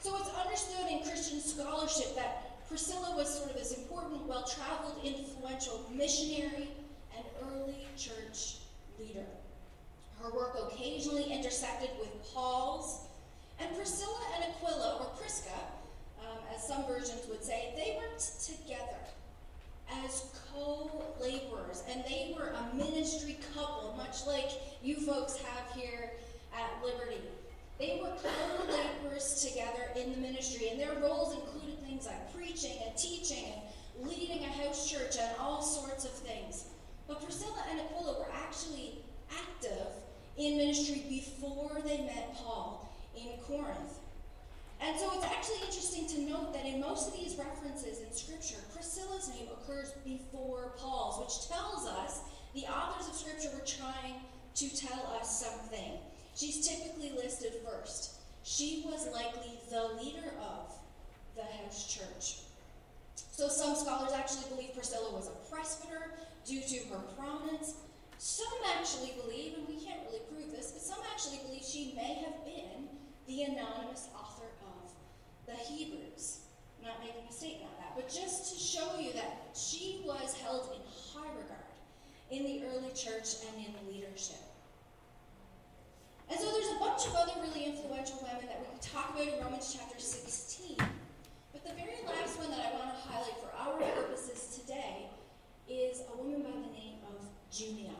So 0.00 0.16
it's 0.16 0.30
understood 0.44 0.90
in 0.90 1.04
Christian 1.04 1.40
scholarship 1.40 2.16
that 2.16 2.66
Priscilla 2.66 3.14
was 3.14 3.32
sort 3.32 3.50
of 3.50 3.56
this 3.56 3.78
important, 3.78 4.26
well 4.26 4.42
traveled, 4.42 4.98
influential 5.04 5.88
missionary 5.94 6.68
church 7.96 8.56
leader. 8.98 9.26
Her 10.22 10.30
work 10.32 10.56
occasionally 10.70 11.24
intersected 11.32 11.90
with 11.98 12.10
Paul's. 12.32 13.00
And 13.58 13.74
Priscilla 13.74 14.20
and 14.34 14.52
Aquila, 14.52 14.98
or 15.00 15.06
Prisca, 15.18 15.48
um, 16.20 16.38
as 16.54 16.66
some 16.66 16.84
versions 16.86 17.22
would 17.28 17.42
say, 17.42 17.72
they 17.74 17.96
worked 17.98 18.44
together 18.44 19.00
as 20.04 20.24
co 20.52 20.90
laborers. 21.20 21.82
And 21.88 22.04
they 22.04 22.34
were 22.36 22.48
a 22.48 22.76
ministry 22.76 23.38
couple, 23.54 23.94
much 23.96 24.26
like 24.26 24.50
you 24.82 24.96
folks 24.96 25.36
have 25.38 25.74
here 25.74 26.12
at 26.54 26.84
Liberty. 26.84 27.20
They 27.78 28.00
were 28.02 28.12
co 28.22 28.72
laborers 28.72 29.42
together 29.42 29.90
in 29.96 30.12
the 30.12 30.18
ministry, 30.18 30.68
and 30.68 30.80
their 30.80 30.94
roles 31.00 31.34
included 31.34 31.78
things 31.80 32.06
like 32.06 32.34
preaching 32.34 32.78
and 32.86 32.96
teaching 32.96 33.44
and 33.98 34.08
leading 34.08 34.44
a 34.44 34.48
house 34.48 34.90
church 34.90 35.16
and 35.18 35.30
all 35.38 35.62
sorts 35.62 36.04
of 36.04 36.10
things. 36.10 36.64
But 37.08 37.22
Priscilla 37.22 37.62
and 37.70 37.80
Aquila 37.80 38.18
were 38.18 38.32
actually 38.32 38.98
active 39.30 39.86
in 40.36 40.58
ministry 40.58 41.04
before 41.08 41.80
they 41.84 41.98
met 41.98 42.34
Paul 42.34 42.88
in 43.16 43.38
Corinth. 43.46 43.98
And 44.80 44.98
so 44.98 45.10
it's 45.14 45.24
actually 45.24 45.60
interesting 45.66 46.06
to 46.08 46.30
note 46.30 46.52
that 46.52 46.66
in 46.66 46.80
most 46.80 47.08
of 47.08 47.14
these 47.14 47.36
references 47.36 48.00
in 48.00 48.12
Scripture, 48.12 48.60
Priscilla's 48.74 49.28
name 49.28 49.48
occurs 49.52 49.92
before 50.04 50.72
Paul's, 50.76 51.18
which 51.24 51.48
tells 51.48 51.86
us 51.86 52.20
the 52.54 52.64
authors 52.64 53.08
of 53.08 53.14
Scripture 53.14 53.48
were 53.54 53.64
trying 53.64 54.20
to 54.54 54.76
tell 54.76 55.16
us 55.18 55.44
something. 55.44 55.92
She's 56.34 56.66
typically 56.66 57.12
listed 57.16 57.54
first. 57.64 58.16
She 58.42 58.84
was 58.86 59.08
likely 59.12 59.58
the 59.70 60.02
leader 60.02 60.32
of 60.40 60.72
the 61.34 61.42
house 61.42 61.86
church. 61.86 62.40
So 63.14 63.48
some 63.48 63.74
scholars 64.06 64.20
actually 64.20 64.54
believe 64.54 64.74
Priscilla 64.74 65.12
was 65.12 65.28
a 65.28 65.54
presbyter 65.54 66.12
due 66.44 66.60
to 66.60 66.76
her 66.90 67.00
prominence. 67.16 67.74
Some 68.18 68.46
actually 68.78 69.12
believe, 69.20 69.54
and 69.58 69.68
we 69.68 69.76
can't 69.84 70.00
really 70.06 70.22
prove 70.30 70.50
this, 70.50 70.72
but 70.72 70.82
some 70.82 70.98
actually 71.12 71.38
believe 71.46 71.62
she 71.62 71.92
may 71.96 72.14
have 72.24 72.44
been 72.44 72.88
the 73.26 73.42
anonymous 73.42 74.08
author 74.14 74.46
of 74.62 74.90
the 75.46 75.54
Hebrews. 75.54 76.40
I'm 76.78 76.88
not 76.88 77.00
making 77.00 77.28
a 77.28 77.32
statement 77.32 77.70
on 77.74 77.84
that, 77.84 77.96
but 77.96 78.08
just 78.08 78.52
to 78.52 78.60
show 78.60 78.98
you 78.98 79.12
that 79.14 79.50
she 79.54 80.02
was 80.04 80.34
held 80.34 80.70
in 80.72 80.80
high 80.86 81.28
regard 81.36 81.60
in 82.30 82.44
the 82.44 82.66
early 82.66 82.92
church 82.94 83.42
and 83.46 83.66
in 83.66 83.92
leadership. 83.92 84.40
And 86.30 86.38
so 86.40 86.50
there's 86.50 86.74
a 86.74 86.78
bunch 86.80 87.06
of 87.06 87.14
other 87.14 87.32
really 87.42 87.66
influential 87.66 88.18
women 88.22 88.46
that 88.46 88.58
we 88.60 88.66
can 88.66 88.78
talk 88.80 89.10
about 89.10 89.28
in 89.28 89.44
Romans 89.44 89.76
chapter 89.78 89.98
16. 89.98 90.76
The 91.66 91.72
very 91.72 91.98
last 92.06 92.38
one 92.38 92.50
that 92.50 92.60
I 92.60 92.78
want 92.78 92.94
to 92.94 93.08
highlight 93.10 93.38
for 93.42 93.50
our 93.58 93.76
purposes 93.76 94.60
today 94.60 95.10
is 95.68 96.00
a 96.12 96.16
woman 96.16 96.42
by 96.42 96.50
the 96.50 96.72
name 96.72 97.02
of 97.10 97.26
Junia. 97.50 97.90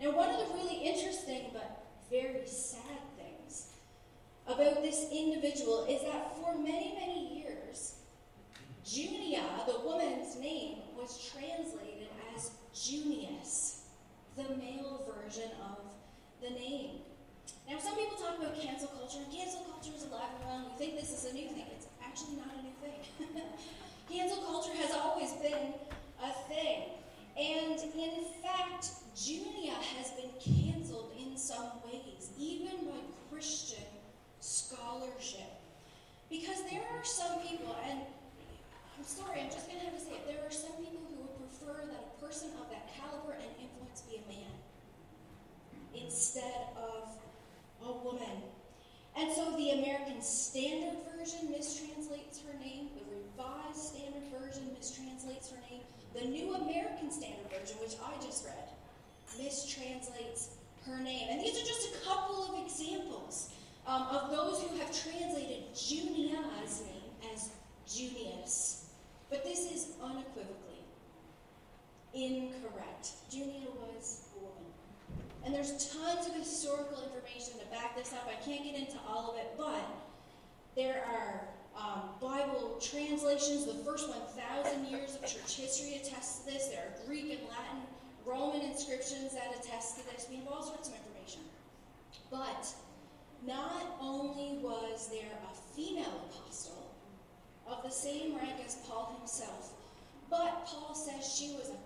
Now, 0.00 0.14
one 0.14 0.28
of 0.28 0.38
the 0.38 0.54
really 0.54 0.76
interesting 0.76 1.50
but 1.52 1.86
very 2.08 2.46
sad 2.46 3.02
things 3.18 3.72
about 4.46 4.80
this 4.80 5.08
individual 5.10 5.86
is 5.90 6.02
that 6.02 6.36
for 6.36 6.56
many, 6.56 6.94
many 6.94 7.42
years, 7.42 7.96
Junia, 8.84 9.42
the 9.66 9.80
woman's 9.80 10.36
name, 10.38 10.78
was 10.96 11.18
translated 11.32 12.06
as 12.32 12.52
Junius, 12.72 13.86
the 14.36 14.54
male 14.54 15.02
version 15.02 15.50
of 15.68 15.80
the 16.40 16.50
name. 16.50 17.00
Now, 17.68 17.80
some 17.80 17.96
people 17.96 18.16
talk 18.16 18.38
about 18.38 18.60
cancel 18.60 18.86
culture, 18.88 19.18
and 19.18 19.34
cancel 19.34 19.62
culture 19.62 19.90
is 19.96 20.04
alive 20.04 20.30
and 20.38 20.46
well. 20.46 20.70
We 20.70 20.78
think 20.78 21.00
this 21.00 21.10
is 21.10 21.28
a 21.28 21.34
new 21.34 21.48
thing. 21.48 21.75
Actually 22.16 22.36
not 22.36 22.48
a 22.56 22.62
new 22.62 22.72
thing. 22.80 23.44
cancel 24.10 24.42
culture 24.42 24.72
has 24.80 24.90
always 24.92 25.32
been 25.32 25.74
a 26.24 26.32
thing. 26.48 26.84
And 27.36 27.78
in 27.92 28.24
fact, 28.42 28.88
Junia 29.14 29.74
has 29.98 30.12
been 30.12 30.32
canceled 30.40 31.12
in 31.20 31.36
some 31.36 31.72
ways, 31.84 32.30
even 32.38 32.88
by 32.88 33.04
Christian 33.30 33.84
scholarship. 34.40 35.60
Because 36.30 36.62
there 36.70 36.80
are 36.96 37.04
some 37.04 37.38
people, 37.40 37.76
and 37.86 38.00
I'm 38.00 39.04
sorry, 39.04 39.42
I'm 39.42 39.50
just 39.50 39.68
going 39.68 39.80
to 39.80 39.84
have 39.84 39.98
to 39.98 40.00
say 40.02 40.12
it, 40.12 40.26
there 40.26 40.40
are 40.40 40.50
some 40.50 40.72
people 40.80 41.04
who 41.12 41.20
would 41.20 41.36
prefer 41.36 41.84
that 41.84 42.16
a 42.16 42.24
person 42.24 42.48
of 42.62 42.70
that 42.70 42.88
caliber 42.96 43.32
and 43.32 43.50
influence 43.60 44.00
be 44.08 44.16
a 44.16 44.26
man 44.26 44.56
instead 45.92 46.72
of 46.80 47.10
a 47.84 47.92
woman. 47.92 48.55
And 49.18 49.32
so 49.32 49.50
the 49.56 49.70
American 49.70 50.20
Standard 50.20 50.98
Version 51.16 51.48
mistranslates 51.48 52.42
her 52.44 52.58
name, 52.60 52.90
the 52.94 53.04
Revised 53.16 53.94
Standard 53.94 54.24
Version 54.30 54.70
mistranslates 54.78 55.50
her 55.50 55.58
name, 55.70 55.80
the 56.14 56.28
New 56.28 56.54
American 56.54 57.10
Standard 57.10 57.50
Version, 57.50 57.78
which 57.80 57.96
I 58.04 58.22
just 58.22 58.44
read, 58.44 58.68
mistranslates 59.38 60.48
her 60.84 60.98
name. 60.98 61.28
And 61.30 61.40
these 61.40 61.56
are 61.56 61.66
just 61.66 61.94
a 61.94 62.06
couple 62.06 62.44
of 62.44 62.64
examples 62.64 63.52
um, 63.86 64.02
of 64.02 64.30
those 64.30 64.62
who 64.62 64.76
have 64.76 64.88
translated 64.88 65.74
Junia's 65.74 66.82
name 66.82 67.32
as 67.32 67.50
Junius. 67.88 68.90
But 69.30 69.44
this 69.44 69.72
is 69.72 69.94
unequivocally 70.02 70.84
incorrect. 72.14 73.10
Junia 73.30 73.68
was. 73.70 74.25
And 75.46 75.54
there's 75.54 75.94
tons 75.94 76.26
of 76.26 76.34
historical 76.34 77.04
information 77.04 77.60
to 77.60 77.66
back 77.66 77.96
this 77.96 78.12
up. 78.12 78.28
I 78.28 78.34
can't 78.44 78.64
get 78.64 78.74
into 78.74 78.96
all 79.08 79.30
of 79.30 79.38
it, 79.38 79.52
but 79.56 79.80
there 80.74 81.04
are 81.06 81.46
um, 81.78 82.10
Bible 82.20 82.80
translations. 82.82 83.64
The 83.64 83.84
first 83.84 84.08
1,000 84.08 84.86
years 84.88 85.14
of 85.14 85.20
church 85.20 85.54
history 85.54 86.00
attest 86.02 86.44
to 86.44 86.52
this. 86.52 86.66
There 86.66 86.80
are 86.80 87.06
Greek 87.06 87.30
and 87.30 87.48
Latin, 87.48 87.86
Roman 88.24 88.60
inscriptions 88.62 89.34
that 89.34 89.54
attest 89.56 89.98
to 89.98 90.06
this. 90.10 90.26
We 90.28 90.38
have 90.38 90.48
all 90.48 90.64
sorts 90.64 90.88
of 90.88 90.94
information. 90.96 91.42
But 92.28 92.66
not 93.46 93.98
only 94.00 94.58
was 94.60 95.08
there 95.12 95.30
a 95.30 95.76
female 95.76 96.26
apostle 96.28 96.90
of 97.68 97.84
the 97.84 97.90
same 97.90 98.34
rank 98.34 98.54
as 98.66 98.78
Paul 98.88 99.14
himself, 99.20 99.74
but 100.28 100.66
Paul 100.66 100.92
says 100.92 101.32
she 101.38 101.54
was 101.54 101.70
a. 101.70 101.85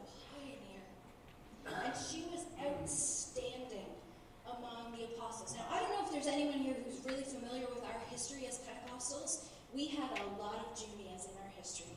And 1.66 1.92
she 1.94 2.24
was 2.32 2.44
outstanding 2.58 3.90
among 4.46 4.92
the 4.92 5.04
apostles. 5.14 5.54
Now, 5.56 5.66
I 5.70 5.80
don't 5.80 5.90
know 5.90 6.04
if 6.06 6.12
there's 6.12 6.26
anyone 6.26 6.58
here 6.58 6.76
who's 6.84 7.04
really 7.04 7.24
familiar 7.24 7.66
with 7.72 7.84
our 7.84 8.00
history 8.10 8.46
as 8.46 8.58
Pentecostals, 8.58 9.46
we 9.72 9.86
had 9.86 10.10
a 10.18 10.26
lot 10.40 10.56
of 10.56 10.78
Junias 10.78 11.30
in 11.30 11.36
our 11.38 11.50
history. 11.56 11.94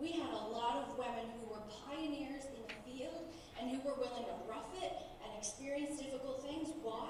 We 0.00 0.12
had 0.12 0.30
a 0.30 0.44
lot 0.52 0.84
of 0.84 0.98
women 0.98 1.24
who 1.40 1.54
were 1.54 1.62
pioneers 1.86 2.44
in 2.44 2.60
the 2.68 2.74
field 2.84 3.24
and 3.60 3.70
who 3.70 3.78
were 3.88 3.94
willing 3.94 4.24
to 4.24 4.36
rough 4.48 4.70
it 4.82 4.92
and 5.24 5.32
experience 5.38 5.98
difficult 6.00 6.42
things. 6.42 6.68
Why? 6.82 7.08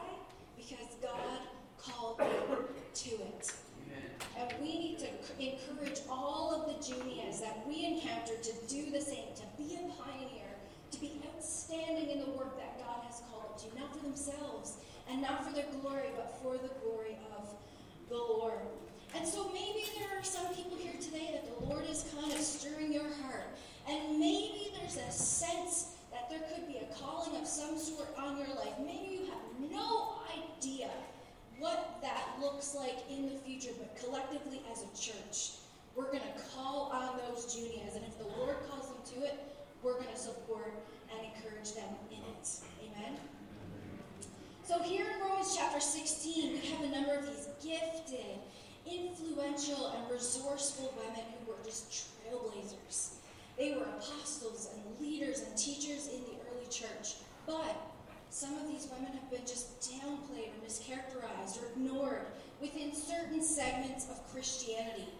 Because 0.57 0.95
God 1.03 1.41
called 1.79 2.19
them 2.19 2.67
to 2.95 3.11
it. 3.11 3.53
And 4.39 4.53
we 4.61 4.79
need 4.79 4.99
to 4.99 5.09
encourage 5.39 6.01
all 6.11 6.55
of 6.55 6.67
the 6.67 6.75
Junias 6.83 7.41
that 7.41 7.67
we 7.67 7.85
encounter 7.85 8.35
to 8.37 8.53
do 8.69 8.91
the 8.91 9.01
same, 9.01 9.35
to 9.37 9.43
be 9.57 9.75
a 9.75 10.03
pioneer, 10.03 10.51
to 10.91 11.01
be 11.01 11.21
outstanding 11.35 12.11
in 12.11 12.21
the 12.21 12.31
work 12.31 12.57
that 12.59 12.79
God 12.79 13.05
has 13.07 13.23
called 13.31 13.59
them 13.59 13.71
to, 13.71 13.79
not 13.81 13.95
for 13.95 14.03
themselves 14.03 14.79
and 15.11 15.23
not 15.23 15.45
for 15.47 15.53
their 15.53 15.67
glory, 15.81 16.09
but 16.17 16.34
for 16.45 16.59
the 16.59 16.69
glory 16.85 17.17
of 17.39 17.49
the 18.11 18.17
Lord. 18.17 18.61
And 19.17 19.27
so 19.27 19.49
maybe 19.55 19.89
there 19.99 20.19
are 20.19 20.23
some 20.23 20.47
people 20.55 20.77
here 20.77 20.93
today 21.01 21.31
that 21.33 21.45
the 21.49 21.65
Lord 21.65 21.85
is 21.89 22.05
kind 22.15 22.31
of 22.31 22.39
stirring 22.39 22.93
your 22.93 23.09
heart. 23.23 23.49
And 23.89 24.21
maybe 24.21 24.71
there's 24.79 24.99
a 24.99 25.11
sense 25.11 25.97
that 26.13 26.29
there 26.29 26.41
could 26.53 26.69
be 26.69 26.77
a 26.85 26.95
calling 26.95 27.41
of 27.41 27.49
some 27.49 27.79
sort 27.79 28.09
on 28.19 28.37
your 28.37 28.49
life. 28.49 28.75
Maybe 28.79 29.25
you 29.25 29.31
have 29.31 29.73
no 29.73 30.19
idea 30.37 30.91
what 31.59 31.99
that 32.03 32.37
looks 32.39 32.75
like 32.75 32.99
in 33.09 33.31
the 33.31 33.37
future, 33.37 33.73
but 33.79 33.97
collectively 33.97 34.61
as 34.71 34.83
a 34.83 34.91
church, 35.01 35.61
we're 35.97 36.13
going 36.13 36.21
to 36.21 36.43
call 36.55 36.93
on 36.93 37.19
those 37.27 37.57
Junias. 37.57 37.97
And 37.97 38.05
if 38.05 38.19
the 38.19 38.29
Lord 38.37 38.57
calls 38.69 38.89
them 38.89 38.99
to 39.15 39.27
it, 39.27 39.41
we're 39.83 39.95
going 39.95 40.13
to 40.13 40.21
support 40.21 40.75
and 41.11 41.25
encourage 41.25 41.73
them 41.73 41.89
in 42.11 42.19
it. 42.19 42.49
Amen? 42.85 43.17
So 44.67 44.79
here 44.79 45.05
in 45.05 45.21
Romans 45.21 45.55
chapter 45.55 45.79
16, 45.79 46.53
we 46.55 46.69
have 46.69 46.81
a 46.81 46.89
number 46.89 47.13
of 47.13 47.27
these 47.27 47.49
gifted, 47.63 48.41
influential, 48.91 49.93
and 49.93 50.11
resourceful 50.11 50.95
women 50.97 51.21
who 51.37 51.53
were 51.53 51.59
just 51.63 51.93
trailblazers. 51.93 53.17
They 53.59 53.73
were 53.73 53.85
apostles 53.85 54.71
and 54.73 54.83
leaders 54.99 55.43
and 55.43 55.55
teachers 55.55 56.09
in 56.09 56.23
the 56.25 56.41
early 56.49 56.67
church. 56.71 57.17
But 57.47 57.77
some 58.31 58.55
of 58.55 58.67
these 58.67 58.89
women 58.91 59.13
have 59.13 59.31
been 59.31 59.45
just 59.45 59.83
downplayed 59.83 60.49
or 60.49 60.67
mischaracterized 60.67 61.63
or 61.63 61.67
ignored 61.77 62.25
within 62.63 62.95
certain 62.95 63.43
segments 63.43 64.09
of 64.09 64.27
Christianity. 64.33 65.13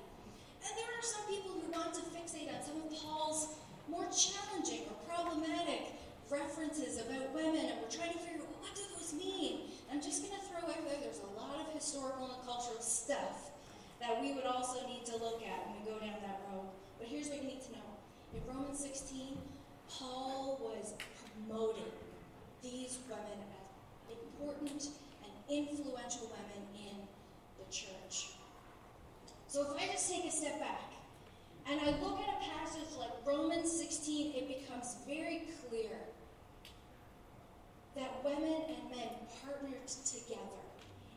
And 0.65 0.73
there 0.75 0.89
are 0.89 1.03
some 1.03 1.27
people 1.29 1.51
who 1.51 1.71
want 1.71 1.93
to 1.93 2.01
fixate 2.17 2.49
on 2.49 2.65
some 2.65 2.77
of 2.81 2.91
Paul's 2.99 3.57
more 3.91 4.09
challenging 4.09 4.89
or 4.89 5.15
problematic 5.15 5.93
references 6.31 6.99
about 6.99 7.35
women, 7.35 7.61
and 7.61 7.77
we're 7.81 7.93
trying 7.93 8.13
to 8.13 8.19
figure 8.19 8.41
out 8.41 8.49
well, 8.49 8.65
what 8.65 8.75
do 8.75 8.83
those 8.97 9.13
mean. 9.15 9.71
I'm 9.91 10.01
just 10.01 10.25
going 10.25 10.35
to 10.35 10.43
throw 10.49 10.67
out 10.67 10.83
there 10.89 10.99
there's 11.03 11.21
a 11.21 11.33
lot 11.39 11.61
of 11.61 11.73
historical 11.73 12.27
and 12.27 12.41
cultural 12.45 12.81
stuff 12.81 13.53
that 14.01 14.21
we 14.21 14.35
would 14.35 14.45
also 14.45 14.87
need 14.89 15.05
to 15.07 15.17
look 15.17 15.43
at 15.45 15.69
when 15.69 15.79
we 15.79 15.83
go 15.87 15.99
down 16.01 16.19
that 16.27 16.41
road. 16.51 16.67
But 16.99 17.09
here's 17.09 17.29
what 17.29 17.43
you 17.43 17.49
need 17.49 17.63
to 17.69 17.73
know. 17.73 17.91
In 18.35 18.43
Romans 18.53 18.81
16, 18.81 19.39
Paul 19.89 20.59
was 20.61 20.95
promoting 21.47 21.93
these 22.63 22.99
women 23.09 23.39
as 24.11 24.17
important 24.17 24.89
and 25.23 25.33
influential 25.49 26.33
women 26.33 26.67
in 26.75 26.97
the 27.59 27.73
church. 27.73 28.33
So 29.47 29.63
if 29.63 29.81
I 29.81 29.93
just 29.93 30.11
take 30.11 30.25
a 30.25 30.33
step 30.33 30.59
back 30.59 30.83
and 31.71 31.81
I 31.81 31.91
look 32.03 32.19
at 32.19 32.29
a 32.29 32.51
passage 32.51 32.97
like 32.99 33.13
Romans 33.25 33.71
16, 33.71 34.35
it 34.35 34.49
becomes 34.49 34.97
very 35.07 35.47
clear 35.69 35.91
that 37.95 38.25
women 38.25 38.63
and 38.67 38.91
men 38.91 39.11
partnered 39.45 39.87
together 39.87 40.41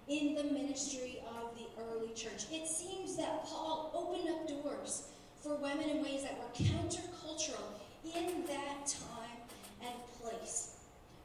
in 0.08 0.36
the 0.36 0.44
ministry 0.44 1.20
of 1.42 1.58
the 1.58 1.66
early 1.82 2.14
church. 2.14 2.46
It 2.52 2.68
seems 2.68 3.18
that 3.18 3.44
Paul 3.44 3.92
opened 3.96 4.30
up 4.30 4.64
doors 4.64 5.08
for 5.42 5.56
women 5.56 5.90
in 5.90 6.04
ways 6.04 6.24
that 6.24 6.38
were 6.38 6.52
countercultural 6.54 7.78
in 8.04 8.46
that 8.48 8.88
time 8.88 9.38
and 9.82 9.94
place. 10.22 10.78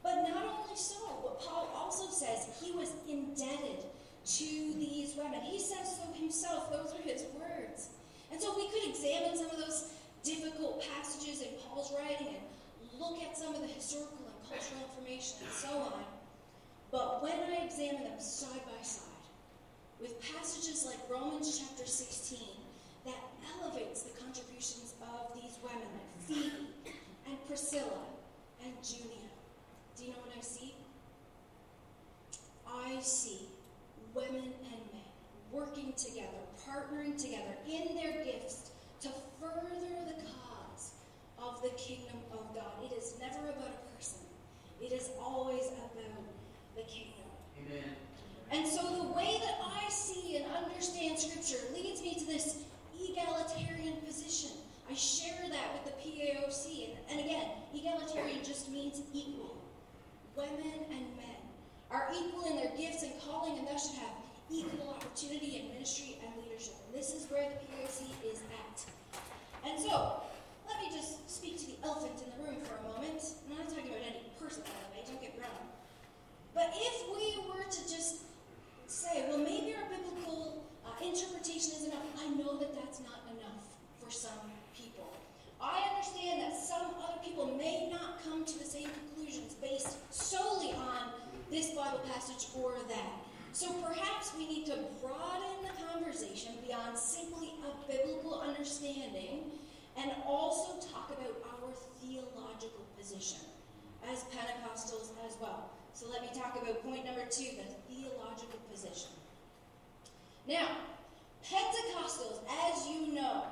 But 0.02 0.28
not 0.28 0.44
only 0.44 0.76
so, 0.76 1.20
but 1.22 1.40
Paul 1.40 1.70
also 1.74 2.10
says 2.10 2.48
he 2.62 2.72
was 2.72 2.92
indebted 3.08 3.84
to 4.24 4.44
these 4.44 5.14
women. 5.16 5.40
He 5.40 5.58
says 5.58 5.96
so 5.96 6.12
himself, 6.18 6.70
those 6.70 6.92
are 6.92 7.02
his 7.02 7.24
words. 7.38 7.88
And 8.30 8.40
so 8.40 8.54
we 8.56 8.68
could 8.70 8.88
examine 8.88 9.36
some 9.36 9.50
of 9.50 9.58
those 9.58 9.92
difficult 10.24 10.84
passages 10.94 11.42
in 11.42 11.48
Paul's 11.62 11.92
writing 11.98 12.28
and 12.28 13.00
look 13.00 13.22
at 13.22 13.36
some 13.36 13.54
of 13.54 13.60
the 13.60 13.66
historical 13.66 14.18
and 14.26 14.48
cultural 14.48 14.80
information 14.88 15.38
and 15.42 15.52
so 15.52 15.68
on. 15.68 16.04
But 16.90 17.22
when 17.22 17.32
I 17.32 17.64
examine 17.64 18.04
them 18.04 18.20
side 18.20 18.60
by 18.66 18.82
side, 18.82 19.08
with 20.00 20.20
passages 20.34 20.84
like 20.86 20.98
Romans 21.08 21.58
chapter 21.58 21.86
16, 21.86 22.38
that 22.38 22.61
elevates 23.58 24.02
the 24.02 24.18
contributions 24.20 24.94
of 25.02 25.34
these 25.34 25.58
women 25.62 25.88
like 25.94 26.22
Phoebe 26.26 26.68
and 27.26 27.36
Priscilla 27.46 28.06
and 28.64 28.72
Junia 28.82 29.32
do 30.02 30.08
you 30.08 30.14
know 30.14 30.18
what 30.26 30.36
I 30.36 30.40
see? 30.40 30.74
I 32.66 33.00
see 33.02 33.46
women 34.14 34.50
and 34.64 34.82
men 34.90 35.10
working 35.52 35.92
together, 35.96 36.42
partnering 36.66 37.16
together 37.16 37.54
in 37.70 37.94
their 37.94 38.24
gifts 38.24 38.72
to 39.02 39.10
further 39.40 39.94
the 40.08 40.18
cause 40.24 40.94
of 41.38 41.62
the 41.62 41.68
kingdom 41.78 42.16
of 42.32 42.52
God. 42.52 42.72
It 42.82 42.96
is 42.96 43.14
never 43.20 43.50
about 43.50 43.68
a 43.68 43.96
person, 43.96 44.18
it 44.80 44.90
is 44.90 45.10
always 45.20 45.68
about 45.68 45.94
the 46.74 46.82
kingdom. 46.82 47.22
Amen. 47.60 47.94
And 48.50 48.66
so 48.66 48.82
the 48.82 49.12
way 49.12 49.40
that 49.40 49.58
I 49.62 49.88
see 49.88 50.38
and 50.38 50.46
understand 50.66 51.16
Scripture 51.18 51.62
leads 51.74 52.02
me 52.02 52.16
to 52.18 52.26
this 52.26 52.64
egalitarian 52.98 53.98
position. 54.04 54.50
I 54.90 54.94
share 54.94 55.48
that 55.48 55.72
with 55.74 55.84
the 55.84 56.10
PAOC. 56.10 56.88
And, 56.88 56.98
and 57.08 57.20
again, 57.20 57.46
egalitarian 57.72 58.42
just 58.42 58.68
means 58.68 59.00
equal 59.14 59.62
women 60.36 60.80
and 60.90 61.04
men 61.16 61.40
are 61.90 62.08
equal 62.14 62.44
in 62.44 62.56
their 62.56 62.72
gifts 62.76 63.02
and 63.02 63.12
calling 63.20 63.58
and 63.58 63.66
thus 63.68 63.90
should 63.90 63.98
have 63.98 64.14
equal 64.52 64.90
opportunity 64.90 65.58
in 65.58 65.72
ministry 65.72 66.20
and 66.20 66.30
leadership. 66.44 66.76
And 66.86 66.94
this 66.94 67.14
is 67.14 67.30
where 67.30 67.48
the 67.48 67.58
POC 67.72 68.12
is 68.28 68.44
at. 68.52 68.76
And 69.64 69.80
so, 69.80 70.22
let 70.68 70.76
me 70.80 70.92
just 70.92 71.28
speak 71.30 71.58
to 71.60 71.66
the 71.66 71.78
elephant 71.82 72.20
in 72.20 72.28
the 72.36 72.38
room 72.44 72.60
for 72.60 72.76
a 72.76 72.82
moment. 72.84 73.24
I'm 73.48 73.56
not 73.56 73.68
talking 73.68 73.88
about 73.88 74.04
any 74.04 74.28
person, 74.38 74.62
by 74.62 74.76
the 74.76 74.90
way, 74.92 75.04
don't 75.08 75.20
get 75.20 75.34
wrong. 75.40 75.72
But 76.54 76.70
if 76.76 76.94
we 77.08 77.40
were 77.48 77.64
to 77.64 77.82
just 77.88 78.28
say, 78.86 79.24
well, 79.28 79.38
maybe 79.38 79.74
our 79.74 79.88
biblical 79.88 80.64
uh, 80.84 80.92
interpretation 81.00 81.72
is 81.72 81.88
enough, 81.88 82.04
I 82.20 82.28
know 82.36 82.58
that 82.58 82.74
that's 82.74 83.00
not 83.00 83.24
enough 83.32 83.64
for 83.98 84.10
some 84.10 84.52
people. 84.76 85.08
I 85.60 85.80
understand 85.94 86.42
that 86.42 86.58
some 86.58 86.92
other 87.00 87.22
people 87.24 87.54
may 87.56 87.88
not 87.90 88.22
come 88.24 88.44
to 88.44 88.58
the 88.58 88.64
same 88.64 88.88
conclusions 89.00 89.54
based 89.54 89.96
solely 90.12 90.72
on 90.72 91.14
this 91.50 91.70
Bible 91.70 92.00
passage 92.12 92.48
or 92.56 92.74
that. 92.88 93.21
So 93.52 93.70
perhaps 93.84 94.32
we 94.36 94.48
need 94.48 94.66
to 94.66 94.78
broaden 95.02 95.60
the 95.60 95.84
conversation 95.84 96.52
beyond 96.66 96.96
simply 96.96 97.52
a 97.60 97.86
biblical 97.86 98.40
understanding 98.40 99.52
and 99.96 100.10
also 100.26 100.80
talk 100.88 101.12
about 101.12 101.36
our 101.44 101.68
theological 102.00 102.86
position 102.98 103.40
as 104.10 104.24
Pentecostals 104.32 105.12
as 105.28 105.36
well. 105.38 105.70
So 105.92 106.06
let 106.10 106.22
me 106.22 106.28
talk 106.32 106.56
about 106.60 106.82
point 106.82 107.04
number 107.04 107.26
two 107.30 107.44
the 107.60 107.68
theological 107.92 108.58
position. 108.72 109.10
Now, 110.48 110.68
Pentecostals, 111.44 112.40
as 112.66 112.88
you 112.88 113.12
know, 113.12 113.44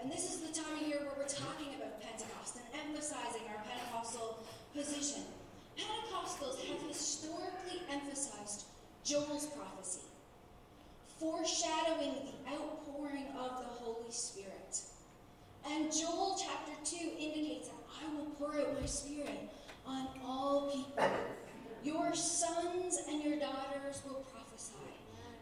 and 0.00 0.12
this 0.12 0.32
is 0.32 0.40
the 0.40 0.54
time 0.54 0.80
of 0.80 0.86
year 0.86 1.00
where 1.00 1.14
we're 1.18 1.26
talking 1.26 1.74
about 1.74 2.00
Pentecost 2.00 2.54
and 2.54 2.86
emphasizing 2.86 3.42
our 3.50 3.60
Pentecostal 3.64 4.44
position. 4.72 5.22
Pentecostals 5.76 6.64
have 6.68 6.86
historically 6.86 7.82
emphasized 7.90 8.66
Joel's 9.04 9.46
prophecy, 9.48 10.00
foreshadowing 11.20 12.14
the 12.24 12.50
outpouring 12.50 13.26
of 13.38 13.58
the 13.58 13.66
Holy 13.66 14.10
Spirit. 14.10 14.80
And 15.70 15.92
Joel 15.92 16.40
chapter 16.42 16.72
2 16.84 17.10
indicates 17.18 17.68
that 17.68 17.74
I 18.02 18.14
will 18.14 18.30
pour 18.38 18.54
out 18.54 18.80
my 18.80 18.86
spirit 18.86 19.50
on 19.86 20.08
all 20.24 20.70
people. 20.70 21.06
Your 21.82 22.14
sons 22.14 22.98
and 23.06 23.22
your 23.22 23.38
daughters 23.38 24.00
will 24.06 24.24
prophesy. 24.32 24.72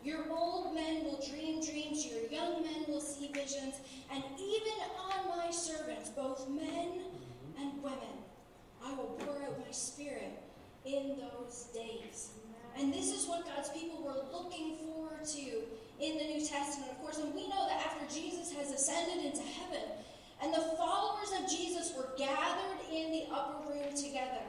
Your 0.02 0.24
old 0.28 0.74
men 0.74 1.04
will 1.04 1.24
dream 1.30 1.64
dreams, 1.64 2.04
your 2.04 2.28
young 2.32 2.64
men 2.64 2.84
will 2.88 3.00
see 3.00 3.30
visions, 3.32 3.76
and 4.12 4.24
even 4.40 4.72
on 4.98 5.38
my 5.38 5.52
servants, 5.52 6.10
both 6.10 6.48
men 6.48 6.98
and 7.60 7.80
women, 7.80 7.98
I 8.84 8.92
will 8.94 9.16
pour 9.20 9.36
out 9.36 9.64
my 9.64 9.70
spirit 9.70 10.42
in 10.84 11.16
those 11.20 11.68
days. 11.72 12.30
And 12.78 12.92
this 12.92 13.12
is 13.12 13.26
what 13.26 13.44
God's 13.44 13.68
people 13.70 14.02
were 14.02 14.24
looking 14.32 14.76
forward 14.76 15.24
to 15.24 15.62
in 16.00 16.18
the 16.18 16.24
New 16.24 16.44
Testament, 16.44 16.90
of 16.90 17.00
course. 17.00 17.18
And 17.18 17.34
we 17.34 17.48
know 17.48 17.68
that 17.68 17.86
after 17.86 18.04
Jesus 18.12 18.52
has 18.52 18.72
ascended 18.72 19.24
into 19.24 19.42
heaven, 19.42 20.02
and 20.42 20.52
the 20.52 20.74
followers 20.76 21.30
of 21.38 21.48
Jesus 21.48 21.92
were 21.96 22.08
gathered 22.18 22.80
in 22.90 23.12
the 23.12 23.26
upper 23.32 23.70
room 23.70 23.94
together. 23.94 24.42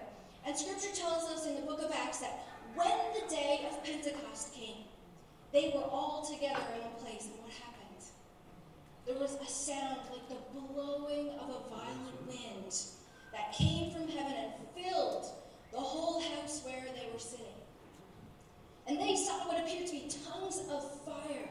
And 0.46 0.58
scripture 0.58 0.94
tells 0.94 1.24
us 1.30 1.46
in 1.46 1.56
the 1.56 1.62
book 1.62 1.82
of 1.82 1.92
Acts 1.92 2.20
that 2.20 2.46
when 2.76 2.98
the 3.14 3.30
day 3.34 3.68
of 3.70 3.84
Pentecost 3.84 4.54
came, 4.54 4.86
they 5.52 5.72
were 5.76 5.84
all 5.84 6.26
together 6.26 6.66
in 6.76 6.82
one 6.82 7.06
place. 7.06 7.26
And 7.26 7.40
what 7.44 7.54
happened? 7.54 8.04
There 9.06 9.16
was 9.16 9.36
a 9.36 9.46
sound 9.46 10.00
like 10.12 10.28
the 10.28 10.42
blowing 10.52 11.30
of 11.40 11.50
a 11.50 11.70
violent 11.70 12.28
wind 12.28 12.74
that 13.32 13.54
came 13.54 13.92
from 13.92 14.08
heaven 14.08 14.34
and 14.34 14.54
filled 14.74 15.28
the 15.72 15.80
whole 15.80 16.20
house 16.22 16.64
where 16.66 16.86
they 16.96 17.08
were 17.14 17.20
sitting. 17.20 17.53
And 19.74 19.88
they 19.88 19.88
saw 19.88 19.98
what 19.98 20.04
appeared 20.04 20.10
to 20.10 20.18
be 20.18 20.24
tongues 20.26 20.62
of 20.70 21.02
fire 21.02 21.50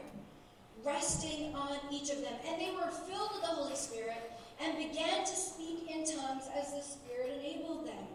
resting 0.83 1.55
on 1.55 1.77
each 1.91 2.09
of 2.09 2.21
them. 2.21 2.33
And 2.47 2.61
they 2.61 2.71
were 2.71 2.91
filled 2.91 3.31
with 3.33 3.41
the 3.41 3.47
Holy 3.47 3.75
Spirit 3.75 4.31
and 4.61 4.77
began 4.77 5.25
to 5.25 5.35
speak 5.35 5.89
in 5.89 6.05
tongues 6.05 6.43
as 6.55 6.73
the 6.73 6.81
Spirit 6.81 7.31
enabled 7.39 7.87
them. 7.87 8.05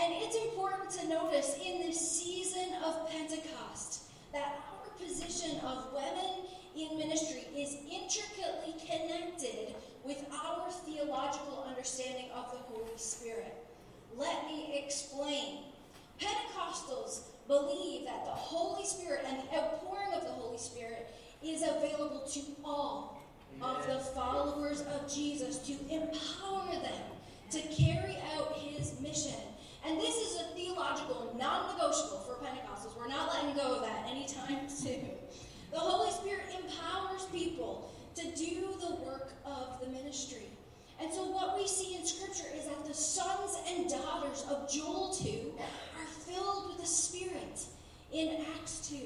And 0.00 0.14
it's 0.16 0.36
important 0.36 0.90
to 0.90 1.08
notice 1.08 1.56
in 1.64 1.80
this 1.80 1.98
season 1.98 2.74
of 2.84 3.10
Pentecost 3.10 4.02
that 4.32 4.60
our 4.70 4.90
position 5.04 5.58
of 5.60 5.92
women 5.92 6.46
in 6.76 6.98
ministry 6.98 7.44
is 7.56 7.76
intricately 7.90 8.74
connected 8.86 9.74
with 10.04 10.24
our 10.32 10.70
theological 10.70 11.66
understanding 11.68 12.26
of 12.34 12.50
the 12.52 12.58
Holy 12.58 12.96
Spirit. 12.96 13.54
Let 14.16 14.46
me 14.46 14.80
explain. 14.84 15.64
Pentecostals 16.20 17.22
believe 17.48 18.04
that 18.04 18.24
the 18.26 18.30
Holy 18.30 18.84
Spirit 18.84 19.24
and 19.26 19.38
the 19.38 19.56
outpouring 19.56 20.12
of 20.14 20.22
the 20.22 20.32
Holy 20.32 20.58
Spirit 20.58 21.12
is 21.42 21.62
available 21.62 22.22
to 22.30 22.40
all 22.62 23.22
of 23.62 23.86
the 23.86 23.98
followers 23.98 24.82
of 24.82 25.12
Jesus 25.12 25.58
to 25.58 25.72
empower 25.90 26.70
them 26.72 27.02
to 27.50 27.60
carry 27.74 28.18
out 28.36 28.52
his 28.52 29.00
mission. 29.00 29.40
And 29.86 29.98
this 29.98 30.14
is 30.14 30.40
a 30.40 30.44
theological 30.54 31.34
non 31.38 31.74
negotiable 31.74 32.18
for 32.18 32.34
Pentecostals. 32.44 32.96
We're 32.96 33.08
not 33.08 33.32
letting 33.32 33.56
go 33.56 33.76
of 33.76 33.82
that 33.82 34.06
anytime 34.10 34.68
soon. 34.68 35.08
The 35.72 35.78
Holy 35.78 36.10
Spirit 36.12 36.44
empowers 36.62 37.24
people 37.32 37.90
to 38.16 38.24
do 38.36 38.68
the 38.80 38.96
work 38.96 39.32
of 39.46 39.80
the 39.80 39.86
ministry. 39.88 40.48
And 41.00 41.12
so, 41.12 41.24
what 41.24 41.56
we 41.56 41.66
see 41.66 41.94
in 41.94 42.04
Scripture 42.04 42.48
is 42.56 42.66
that 42.66 42.84
the 42.86 42.94
sons 42.94 43.56
and 43.68 43.88
daughters 43.88 44.44
of 44.50 44.70
Joel 44.70 45.14
2 45.14 45.54
are 45.96 45.97
filled 46.28 46.68
with 46.68 46.78
the 46.78 46.86
Spirit 46.86 47.60
in 48.12 48.44
Acts 48.54 48.88
2. 48.88 48.96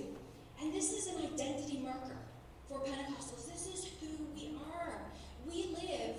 And 0.60 0.72
this 0.72 0.92
is 0.92 1.06
an 1.08 1.24
identity 1.24 1.80
marker 1.82 2.16
for 2.68 2.80
Pentecostals. 2.80 3.50
This 3.50 3.66
is 3.66 3.88
who 4.00 4.24
we 4.34 4.56
are. 4.74 5.00
We 5.46 5.74
live 5.74 6.16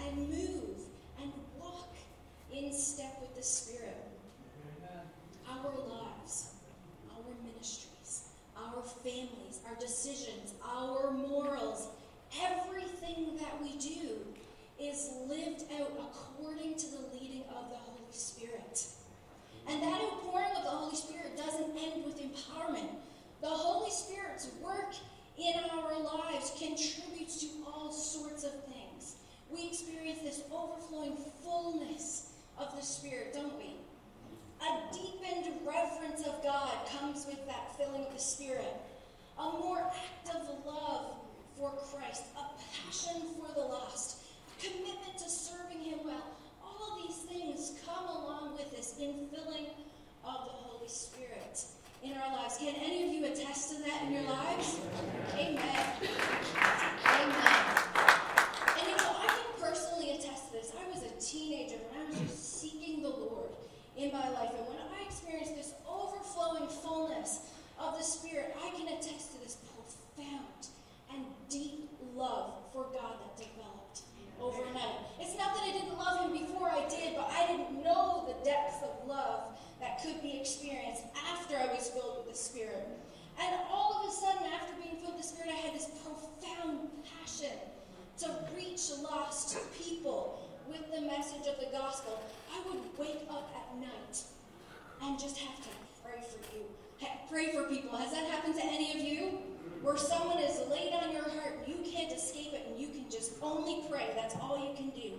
and 0.00 0.28
move 0.28 0.78
and 1.20 1.32
walk 1.58 1.94
in 2.52 2.72
step 2.72 3.18
with 3.20 3.34
the 3.36 3.42
Spirit. 3.42 3.96
Our 5.48 5.74
lives, 5.88 6.50
our 7.10 7.34
ministries, 7.46 8.28
our 8.56 8.82
families, 8.82 9.60
our 9.68 9.74
decisions, 9.76 10.54
our 10.64 11.10
morals, 11.10 11.88
everything 12.42 13.36
that 13.36 13.62
we 13.62 13.72
do 13.78 14.20
is 14.80 15.10
lived 15.28 15.64
out 15.78 15.92
according 16.00 16.76
to 16.76 16.86
the 16.86 16.98
leading 17.12 17.42
of 17.42 17.70
the 17.70 17.76
Holy 17.76 18.10
Spirit. 18.10 18.84
And 19.68 19.82
that 19.82 20.00
outpouring 20.00 20.56
of 20.56 20.64
the 20.64 20.70
Holy 20.70 20.96
Spirit 20.96 21.36
doesn't 21.36 21.76
end 21.76 22.04
with 22.04 22.20
empowerment. 22.20 22.88
The 23.40 23.48
Holy 23.48 23.90
Spirit's 23.90 24.50
work 24.62 24.94
in 25.38 25.54
our 25.70 25.98
lives 26.00 26.52
contributes 26.58 27.40
to 27.40 27.48
all 27.66 27.92
sorts 27.92 28.44
of 28.44 28.52
things. 28.64 29.16
We 29.50 29.68
experience 29.68 30.20
this 30.22 30.42
overflowing 30.52 31.16
fullness 31.42 32.32
of 32.58 32.74
the 32.76 32.82
Spirit, 32.82 33.34
don't 33.34 33.56
we? 33.58 33.76
A 34.62 34.94
deepened 34.94 35.54
reverence 35.66 36.26
of 36.26 36.42
God 36.42 36.72
comes 36.98 37.26
with 37.26 37.44
that 37.46 37.76
filling 37.76 38.06
of 38.06 38.12
the 38.12 38.20
Spirit. 38.20 38.76
A 39.38 39.50
more 39.58 39.80
active 39.80 40.46
love 40.64 41.16
for 41.58 41.70
Christ, 41.70 42.24
a 42.36 42.44
passion 42.84 43.22
for 43.36 43.52
the 43.54 43.66
lost, 43.66 44.18
a 44.58 44.66
commitment 44.66 45.18
to 45.18 45.28
serving 45.28 45.80
Him 45.80 45.98
well. 46.04 46.36
All 46.84 46.98
these 47.06 47.16
things 47.16 47.72
come 47.86 48.06
along 48.08 48.52
with 48.56 48.70
this 48.70 48.94
infilling 49.00 49.68
of 50.24 50.44
the 50.44 50.52
Holy 50.52 50.88
Spirit 50.88 51.64
in 52.02 52.12
our 52.12 52.32
lives. 52.32 52.58
Can 52.58 52.74
any 52.76 53.06
of 53.06 53.12
you 53.12 53.24
attest 53.24 53.70
to 53.70 53.82
that 53.82 54.02
in 54.06 54.12
your 54.12 54.22
lives? 54.22 54.80
Amen. 55.34 55.86
Amen. 57.06 57.64
And 58.78 58.88
you 58.88 58.96
know, 58.96 59.16
I 59.16 59.26
can 59.26 59.60
personally 59.60 60.10
attest 60.12 60.48
to 60.48 60.52
this. 60.52 60.72
I 60.78 60.90
was 60.92 61.02
a 61.02 61.20
teenager 61.20 61.76
when 61.90 62.06
I 62.06 62.10
was 62.10 62.18
just 62.20 62.60
seeking 62.60 63.02
the 63.02 63.08
Lord 63.08 63.50
in 63.96 64.12
my 64.12 64.28
life. 64.30 64.50
And 64.58 64.66
when 64.68 64.78
I 64.78 65.04
experienced 65.06 65.56
this 65.56 65.72
overflowing 65.88 66.68
fullness 66.68 67.50
of 67.78 67.96
the 67.96 68.04
Spirit, 68.04 68.54
I 68.62 68.70
can 68.76 68.88
attest 68.88 69.32
to 69.32 69.40
this 69.40 69.56
profound 69.56 70.68
and 71.14 71.24
deep 71.48 71.88
love 72.14 72.52
for 72.72 72.84
God 72.92 73.16
that 73.20 73.36
overnight. 74.44 75.00
It's 75.18 75.36
not 75.38 75.54
that 75.54 75.64
I 75.64 75.72
didn't 75.72 75.96
love 75.96 76.20
Him 76.20 76.32
before 76.32 76.68
I 76.68 76.86
did, 76.88 77.16
but 77.16 77.30
I 77.32 77.46
didn't 77.46 77.82
know 77.82 78.28
the 78.28 78.44
depth 78.44 78.84
of 78.84 79.08
love 79.08 79.56
that 79.80 80.02
could 80.02 80.20
be 80.22 80.38
experienced 80.40 81.02
after 81.32 81.56
I 81.56 81.72
was 81.72 81.88
filled 81.88 82.24
with 82.24 82.34
the 82.34 82.38
Spirit. 82.38 82.86
And 83.40 83.56
all 83.70 84.02
of 84.02 84.08
a 84.08 84.12
sudden, 84.12 84.52
after 84.52 84.74
being 84.80 84.96
filled 85.00 85.16
with 85.16 85.22
the 85.22 85.28
Spirit, 85.28 85.50
I 85.50 85.56
had 85.56 85.74
this 85.74 85.88
profound 86.04 86.88
passion 87.08 87.56
to 88.18 88.30
reach 88.56 88.82
lost 89.02 89.58
people 89.76 90.48
with 90.68 90.84
the 90.94 91.00
message 91.00 91.46
of 91.48 91.58
the 91.58 91.70
gospel. 91.72 92.22
I 92.52 92.60
would 92.68 92.80
wake 92.98 93.26
up 93.30 93.50
at 93.56 93.80
night 93.80 94.20
and 95.02 95.18
just 95.18 95.38
have 95.38 95.56
to 95.56 95.68
pray 96.02 96.20
for 96.22 96.38
you. 96.54 96.64
Pray 97.28 97.50
for 97.52 97.64
people. 97.64 97.96
Has 97.98 98.12
that 98.12 98.30
happened 98.30 98.54
to 98.54 98.64
any 98.64 98.92
of 98.92 98.98
you? 98.98 99.38
Where 99.82 99.96
someone 99.96 100.38
is 100.38 100.60
laid 100.70 100.92
on 100.94 101.12
your 101.12 101.28
heart, 101.28 101.58
and 101.58 101.68
you 101.68 101.90
can't 101.90 102.12
escape 102.12 102.52
it, 102.52 102.66
and 102.68 102.80
you 102.80 102.88
can 102.88 103.10
just 103.10 103.32
only 103.42 103.84
pray. 103.90 104.08
That's 104.14 104.34
all 104.36 104.58
you 104.58 104.74
can 104.76 104.90
do. 104.90 105.12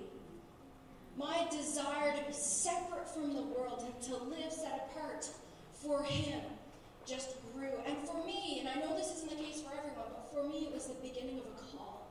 My 1.18 1.48
desire 1.50 2.16
to 2.18 2.24
be 2.26 2.34
separate 2.34 3.08
from 3.08 3.36
the 3.36 3.44
world 3.44 3.84
and 3.86 4.02
to 4.04 4.18
live 4.18 4.52
set 4.52 4.90
apart 4.90 5.30
for 5.72 6.04
Him 6.04 6.42
just 7.06 7.36
grew. 7.54 7.70
And 7.86 7.96
for 8.08 8.26
me, 8.26 8.60
and 8.60 8.70
I 8.70 8.76
know 8.82 8.98
this 8.98 9.12
isn't 9.18 9.30
the 9.30 9.36
case 9.36 9.62
for 9.62 9.72
everyone, 9.78 10.10
but 10.10 10.34
for 10.34 10.48
me, 10.48 10.68
it 10.68 10.74
was 10.74 10.88
the 10.88 10.96
beginning 10.96 11.40
of 11.40 11.46
a 11.46 11.78
call. 11.78 12.08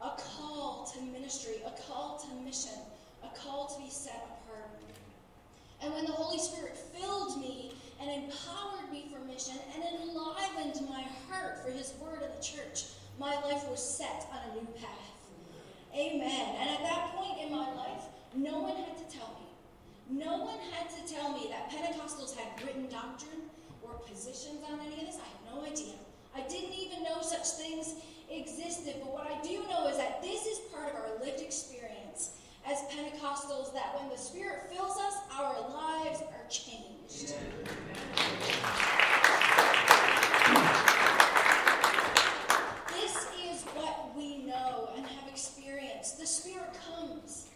A 0.00 0.20
call 0.20 0.90
to 0.94 1.02
ministry, 1.02 1.56
a 1.66 1.70
call 1.82 2.18
to 2.18 2.44
mission, 2.44 2.78
a 3.22 3.28
call 3.38 3.66
to 3.66 3.82
be 3.82 3.90
set 3.90 4.24
apart. 4.24 4.70
And 5.82 5.92
when 5.92 6.06
the 6.06 6.12
Holy 6.12 6.38
Spirit 6.38 6.76
filled 6.76 7.38
me 7.40 7.72
and 8.00 8.10
empowered 8.10 8.90
me 8.92 9.10
for 9.12 9.24
mission 9.24 9.56
and 9.74 9.82
enlivened 10.00 10.88
my 10.88 11.04
heart 11.28 11.64
for 11.64 11.70
His 11.70 11.94
word 12.00 12.22
in 12.22 12.30
the 12.36 12.42
church, 12.42 12.84
my 13.18 13.34
life 13.42 13.68
was 13.68 13.82
set 13.82 14.26
on 14.32 14.50
a 14.50 14.54
new 14.60 14.66
path. 14.78 15.16
Amen. 15.94 16.56
And 16.60 16.70
at 16.70 16.82
that 16.82 17.14
point 17.14 17.40
in 17.40 17.50
my 17.50 17.72
life, 17.74 18.04
no 18.34 18.60
one 18.60 18.76
had 18.76 18.96
to 18.98 19.16
tell 19.16 19.32
me. 19.40 19.46
No 20.10 20.44
one 20.44 20.58
had 20.70 20.90
to 20.90 21.12
tell 21.12 21.32
me 21.32 21.48
that 21.50 21.70
Pentecostals 21.70 22.36
had 22.36 22.62
written 22.62 22.86
doctrine 22.88 23.48
or 23.82 23.94
positions 24.06 24.62
on 24.70 24.78
any 24.80 25.00
of 25.00 25.06
this. 25.06 25.16
I 25.16 25.26
had 25.26 25.54
no 25.54 25.64
idea. 25.64 25.94
I 26.34 26.42
didn't 26.48 26.74
even 26.74 27.02
know 27.02 27.22
such 27.22 27.48
things 27.56 27.94
existed. 28.30 28.96
But 29.00 29.12
what 29.12 29.26
I 29.26 29.40
do 29.42 29.64
know 29.68 29.88
is 29.88 29.96
that 29.96 30.22
this 30.22 30.46
is 30.46 30.58
part 30.72 30.90
of 30.90 30.96
our 30.96 31.24
lived 31.24 31.40
experience 31.40 32.36
as 32.68 32.78
Pentecostals 32.90 33.72
that 33.72 33.94
when 33.98 34.10
the 34.10 34.18
Spirit 34.18 34.70
fills 34.70 34.98
us, 34.98 35.14
our 35.38 35.54
lives 35.70 36.20
are 36.20 36.48
changed. 36.50 36.95
This 37.08 37.30
is 43.44 43.62
what 43.74 44.16
we 44.16 44.38
know 44.38 44.90
and 44.96 45.06
have 45.06 45.28
experienced. 45.28 46.18
The 46.18 46.26
Spirit 46.26 46.76
comes 46.90 47.46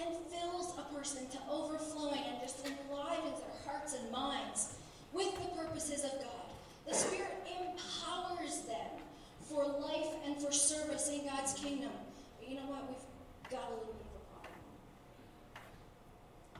and 0.00 0.16
fills 0.30 0.72
a 0.78 0.94
person 0.94 1.28
to 1.28 1.38
overflowing 1.50 2.22
and 2.30 2.40
just 2.40 2.66
enlivens 2.66 3.40
their 3.40 3.56
hearts 3.66 3.94
and 3.94 4.10
minds 4.10 4.76
with 5.12 5.34
the 5.34 5.48
purposes 5.54 6.04
of 6.04 6.12
God. 6.12 6.48
The 6.88 6.94
Spirit 6.94 7.46
empowers 7.46 8.62
them 8.62 9.02
for 9.42 9.66
life 9.66 10.14
and 10.24 10.40
for 10.40 10.50
service 10.50 11.10
in 11.10 11.26
God's 11.26 11.52
kingdom. 11.52 11.92
But 12.38 12.48
you 12.48 12.56
know 12.56 12.66
what? 12.66 12.88
We've 12.88 13.50
got 13.50 13.68
a 13.68 13.74
little 13.74 13.84
bit 13.84 13.96
of 14.00 14.16
a 14.16 14.24
problem. 14.32 14.54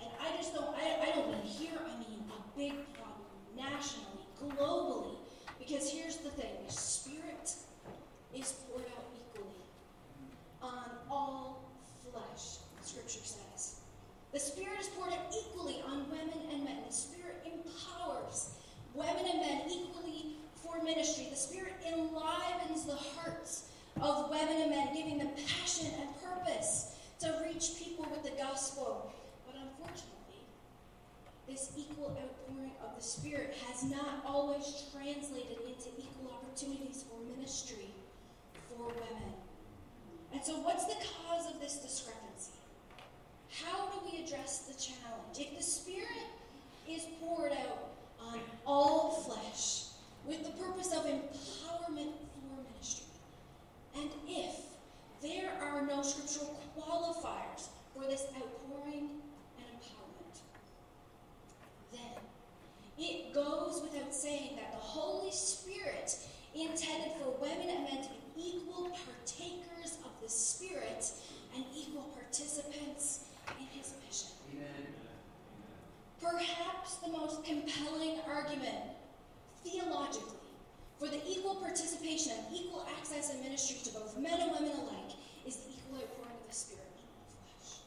And 0.05 0.12
I 0.21 0.37
just 0.37 0.55
don't, 0.55 0.75
I, 0.77 1.09
I 1.09 1.17
don't 1.17 1.31
mean 1.31 1.43
here, 1.43 1.79
I 1.81 1.99
mean 1.99 2.25
a 2.29 2.59
big 2.59 2.75
problem 2.95 3.25
nationally, 3.57 4.27
globally. 4.40 5.17
Because 5.59 5.90
here's 5.90 6.19
the 6.19 6.31
thing 6.31 6.51
the 6.67 6.73
Spirit 6.73 7.53
is 8.35 8.53
poured 8.69 8.85
out 8.97 9.05
equally 9.17 9.57
on 10.62 10.85
all 11.11 11.71
flesh, 12.03 12.59
Scripture 12.83 13.25
says. 13.25 13.81
The 14.33 14.40
Spirit 14.40 14.81
is 14.81 14.88
poured 14.88 15.12
out 15.12 15.33
equally 15.33 15.83
on 15.87 16.11
women 16.11 16.38
and 16.53 16.64
men. 16.64 16.79
The 16.87 16.93
Spirit 16.93 17.47
empowers 17.47 18.51
women 18.95 19.25
and 19.31 19.40
men 19.40 19.62
equally 19.71 20.37
for 20.57 20.83
ministry. 20.83 21.29
The 21.31 21.37
Spirit 21.37 21.75
enlivens 21.87 22.85
the 22.85 22.97
hearts 22.97 23.71
of 24.01 24.31
women 24.31 24.62
and 24.62 24.71
men, 24.71 24.95
giving 24.95 25.19
them 25.19 25.31
passion 25.47 25.88
and 26.01 26.09
purpose 26.21 26.97
to 27.21 27.35
reach 27.47 27.77
people 27.79 28.07
with 28.11 28.23
the 28.23 28.37
gospel. 28.37 29.13
Unfortunately, 29.85 30.40
this 31.47 31.73
equal 31.77 32.16
outpouring 32.20 32.73
of 32.83 32.97
the 32.97 33.03
Spirit 33.03 33.55
has 33.68 33.85
not 33.85 34.25
always 34.27 34.85
translated 34.92 35.59
into 35.66 35.88
equal 35.99 36.33
opportunities 36.33 37.05
for 37.09 37.20
ministry 37.37 37.90
for 38.68 38.87
women. 38.88 39.35
And 40.33 40.42
so, 40.42 40.55
what's 40.61 40.87
the 40.87 40.94
cause 40.94 41.53
of 41.53 41.61
this 41.61 41.77
discrepancy? 41.77 42.53
How 43.62 43.87
do 43.87 43.99
we 44.11 44.25
address 44.25 44.61
the 44.61 44.75
challenge? 44.75 45.38
If 45.38 45.57
the 45.57 45.62
Spirit 45.62 46.09
is 46.88 47.07
poured 47.20 47.53
out 47.53 47.90
on 48.20 48.40
all 48.66 49.11
flesh 49.11 49.85
with 50.27 50.42
the 50.44 50.51
purpose 50.62 50.92
of 50.92 51.05
empowerment 51.05 52.12
for 52.33 52.62
ministry, 52.73 53.07
and 53.97 54.11
if 54.27 54.57
there 55.23 55.53
are 55.62 55.87
no 55.87 56.03
scriptural 56.03 56.59
qualifiers 56.77 57.68
for 57.94 58.05
this 58.05 58.27
outpouring 58.37 59.09
and 59.57 59.66
empowerment, 59.79 60.40
then 61.92 62.01
it 62.99 63.35
goes 63.35 63.83
without 63.83 64.15
saying 64.15 64.57
that 64.57 64.73
the 64.73 64.79
Holy 64.79 65.33
Spirit 65.33 66.17
intended 66.55 67.13
for 67.21 67.31
women 67.41 67.69
and 67.69 67.85
men 67.85 68.03
to 68.03 68.09
be 68.37 68.59
equal 68.59 68.91
partakers 68.91 69.99
of 70.05 70.11
the 70.23 70.29
Spirit 70.29 71.11
and 71.55 71.65
equal 71.77 72.11
participants 72.15 73.27
in 73.59 73.67
His 73.79 73.95
mission. 74.07 74.29
Amen. 74.53 74.87
Perhaps 76.21 76.97
the 76.97 77.09
most 77.09 77.45
compelling 77.45 78.19
argument 78.27 78.95
theologically 79.65 80.35
for 80.99 81.09
the 81.09 81.21
equal 81.29 81.57
participation 81.57 82.33
and 82.33 82.57
equal 82.57 82.87
access 82.99 83.35
in 83.35 83.43
ministry 83.43 83.77
to 83.85 83.99
both 83.99 84.17
men 84.17 84.41
and 84.41 84.53
women 84.53 84.73
alike 84.79 85.13
is 85.47 85.57
the 85.57 85.71
equal 85.71 85.99
outpouring 85.99 86.39
of 86.41 86.49
the 86.49 86.55
Spirit 86.55 86.87
on 86.97 87.03
all 87.13 87.27
flesh. 87.29 87.81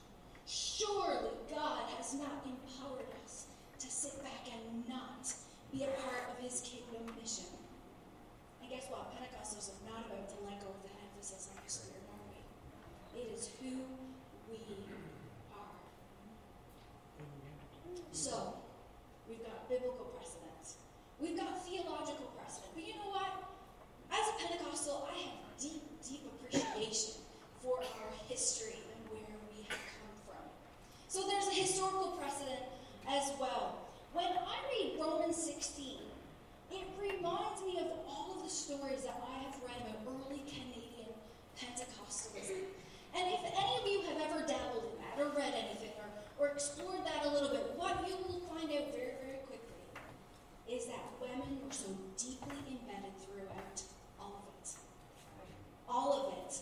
Surely 0.46 1.32
God 1.50 1.90
has 1.98 2.14
not 2.16 2.46
empowered 2.46 3.08
us 3.24 3.48
to 3.80 3.88
sit 3.90 4.22
back 4.24 4.47
not 4.88 5.26
be 5.72 5.84
a 5.84 5.92
part 6.04 6.30
of 6.30 6.44
His 6.44 6.62
kingdom 6.62 7.08
mission. 7.18 7.50
And 8.62 8.70
guess 8.70 8.86
what? 8.90 9.10
Pentecostals 9.16 9.72
are 9.72 9.82
not 9.88 10.06
about 10.06 10.28
to 10.30 10.38
let 10.46 10.60
go 10.60 10.70
of 10.70 10.82
the 10.84 10.94
emphasis 11.00 11.50
on 11.50 11.58
the 11.64 11.72
Spirit, 11.72 12.04
are 12.12 12.26
we? 12.30 12.40
It 13.20 13.32
is 13.34 13.50
who 13.62 13.82
we 14.52 14.60
are. 15.56 15.82
So, 18.12 18.60
we've 19.30 19.44
got 19.44 19.70
biblical 19.70 20.12
precedents. 20.18 20.76
We've 21.20 21.38
got 21.38 21.64
theological 21.66 22.30
precedent. 22.38 22.72
But 22.76 22.84
you 22.86 22.96
know 22.96 23.10
what? 23.10 23.32
As 24.12 24.28
a 24.30 24.48
Pentecostal, 24.48 25.08
I 25.10 25.18
have 25.18 25.40
deep, 25.60 25.84
deep 26.04 26.24
appreciation 26.28 27.24
for 27.64 27.80
our 27.80 28.12
history 28.28 28.84
and 28.94 29.00
where 29.12 29.36
we 29.52 29.64
have 29.68 29.80
come 29.80 30.16
from. 30.28 30.46
So 31.08 31.28
there's 31.28 31.48
a 31.48 31.56
historical 31.56 32.18
precedent 32.20 32.64
as 33.08 33.32
well. 33.40 33.87
When 34.14 34.26
I 34.26 34.58
read 34.72 35.00
Romans 35.00 35.36
16, 35.36 36.00
it 36.72 36.88
reminds 37.00 37.62
me 37.64 37.80
of 37.80 37.88
all 38.08 38.36
of 38.38 38.44
the 38.44 38.50
stories 38.50 39.04
that 39.04 39.20
I 39.20 39.44
have 39.44 39.56
read 39.62 39.82
about 39.84 40.08
early 40.08 40.44
Canadian 40.48 41.12
Pentecostalism. 41.60 42.64
And 43.16 43.34
if 43.34 43.42
any 43.44 43.76
of 43.78 43.86
you 43.86 44.02
have 44.08 44.32
ever 44.32 44.48
dabbled 44.48 44.84
in 44.92 44.98
that 45.04 45.20
or 45.20 45.36
read 45.36 45.54
anything 45.54 45.92
or, 46.00 46.08
or 46.46 46.52
explored 46.54 47.04
that 47.06 47.26
a 47.26 47.30
little 47.30 47.50
bit, 47.50 47.74
what 47.76 48.08
you 48.08 48.16
will 48.16 48.40
find 48.48 48.72
out 48.72 48.94
very, 48.96 49.20
very 49.20 49.42
quickly 49.46 49.84
is 50.70 50.86
that 50.86 51.04
women 51.20 51.60
were 51.66 51.74
so 51.74 51.88
deeply 52.18 52.80
embedded 52.80 53.16
throughout 53.20 53.82
all 54.20 54.44
of 54.44 54.56
it. 54.62 54.70
All 55.90 56.14
of 56.14 56.34
it. 56.46 56.60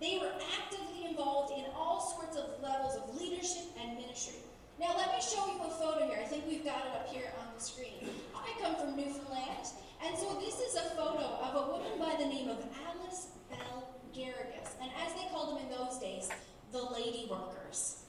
They 0.00 0.18
were 0.18 0.32
actively 0.60 1.08
involved 1.08 1.52
in 1.56 1.64
all 1.74 2.00
sorts 2.00 2.36
of 2.36 2.60
levels 2.62 2.96
of 2.96 3.20
leadership 3.20 3.70
and 3.80 3.96
ministry. 3.96 4.42
Now, 4.80 4.96
let 4.96 5.14
me 5.14 5.22
show 5.22 5.46
you 5.46 5.62
a 5.62 5.70
photo 5.70 6.08
here. 6.08 6.18
I 6.20 6.26
think 6.26 6.44
we've 6.48 6.64
got 6.64 6.82
it 6.86 6.92
up 6.98 7.08
here 7.08 7.30
on 7.38 7.46
the 7.54 7.62
screen. 7.62 8.10
I 8.34 8.50
come 8.60 8.74
from 8.74 8.96
Newfoundland, 8.96 9.68
and 10.04 10.18
so 10.18 10.34
this 10.40 10.58
is 10.58 10.74
a 10.74 10.90
photo 10.96 11.22
of 11.38 11.54
a 11.54 11.70
woman 11.70 11.98
by 12.00 12.16
the 12.18 12.26
name 12.26 12.48
of 12.48 12.58
Alice 12.88 13.28
Belle 13.48 13.94
Garrigus. 14.12 14.74
And 14.82 14.90
as 15.06 15.12
they 15.14 15.28
called 15.30 15.54
them 15.54 15.62
in 15.62 15.70
those 15.70 15.98
days, 15.98 16.30
the 16.72 16.82
lady 16.82 17.21
workers. 17.32 18.02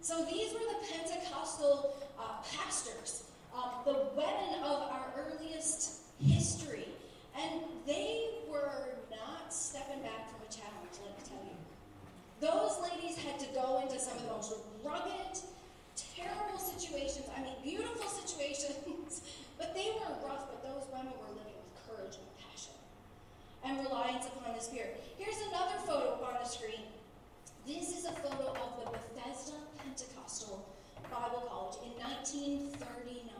So 0.00 0.24
these 0.24 0.52
were 0.52 0.60
the 0.60 0.86
Pentecostal 0.92 1.94
uh, 2.18 2.42
pastors, 2.56 3.24
uh, 3.54 3.84
the 3.84 4.08
women 4.16 4.64
of 4.64 4.90
our 4.90 5.12
earliest 5.16 6.00
history. 6.20 6.88
And 7.38 7.62
they 7.86 8.30
were 8.48 8.96
not 9.10 9.52
stepping 9.52 10.02
back 10.02 10.28
from 10.30 10.40
a 10.42 10.50
challenge, 10.52 10.96
let 11.04 11.16
me 11.16 11.24
tell 11.28 11.44
you. 11.44 11.56
Those 12.40 12.80
ladies 12.90 13.16
had 13.18 13.38
to 13.40 13.46
go 13.54 13.80
into 13.82 13.98
some 14.00 14.16
of 14.16 14.22
the 14.24 14.30
most 14.30 14.54
rugged, 14.82 15.38
terrible 15.96 16.58
situations. 16.58 17.26
I 17.36 17.42
mean, 17.42 17.54
beautiful 17.62 18.08
situations, 18.24 19.22
but 19.58 19.74
they 19.74 19.92
were 19.94 20.26
rough, 20.26 20.48
but 20.48 20.62
those 20.64 20.88
women 20.92 21.12
were 21.20 21.36
living 21.36 21.54
with 21.60 21.72
courage 21.86 22.16
and 22.16 22.28
passion 22.40 22.74
and 23.64 23.86
reliance 23.86 24.26
upon 24.26 24.56
the 24.56 24.62
Spirit. 24.62 25.02
Here's 25.18 25.36
another 25.48 25.78
photo 25.86 26.24
on 26.24 26.42
the 26.42 26.48
screen. 26.48 26.88
This 27.66 27.98
is 27.98 28.04
a 28.06 28.12
photo 28.12 28.52
of 28.52 28.84
the 28.84 28.90
Bethesda 28.90 29.52
Pentecostal 29.78 30.66
Bible 31.10 31.44
College 31.48 31.76
in 31.84 31.92
1939. 32.02 33.30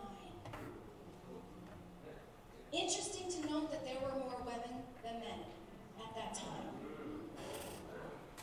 Interesting 2.73 3.31
to 3.33 3.51
note 3.51 3.71
that 3.73 3.85
there 3.85 3.97
were 4.03 4.15
more 4.21 4.37
women 4.45 4.85
than 5.03 5.21
men 5.21 5.41
at 5.99 6.15
that 6.15 6.35
time. 6.35 6.69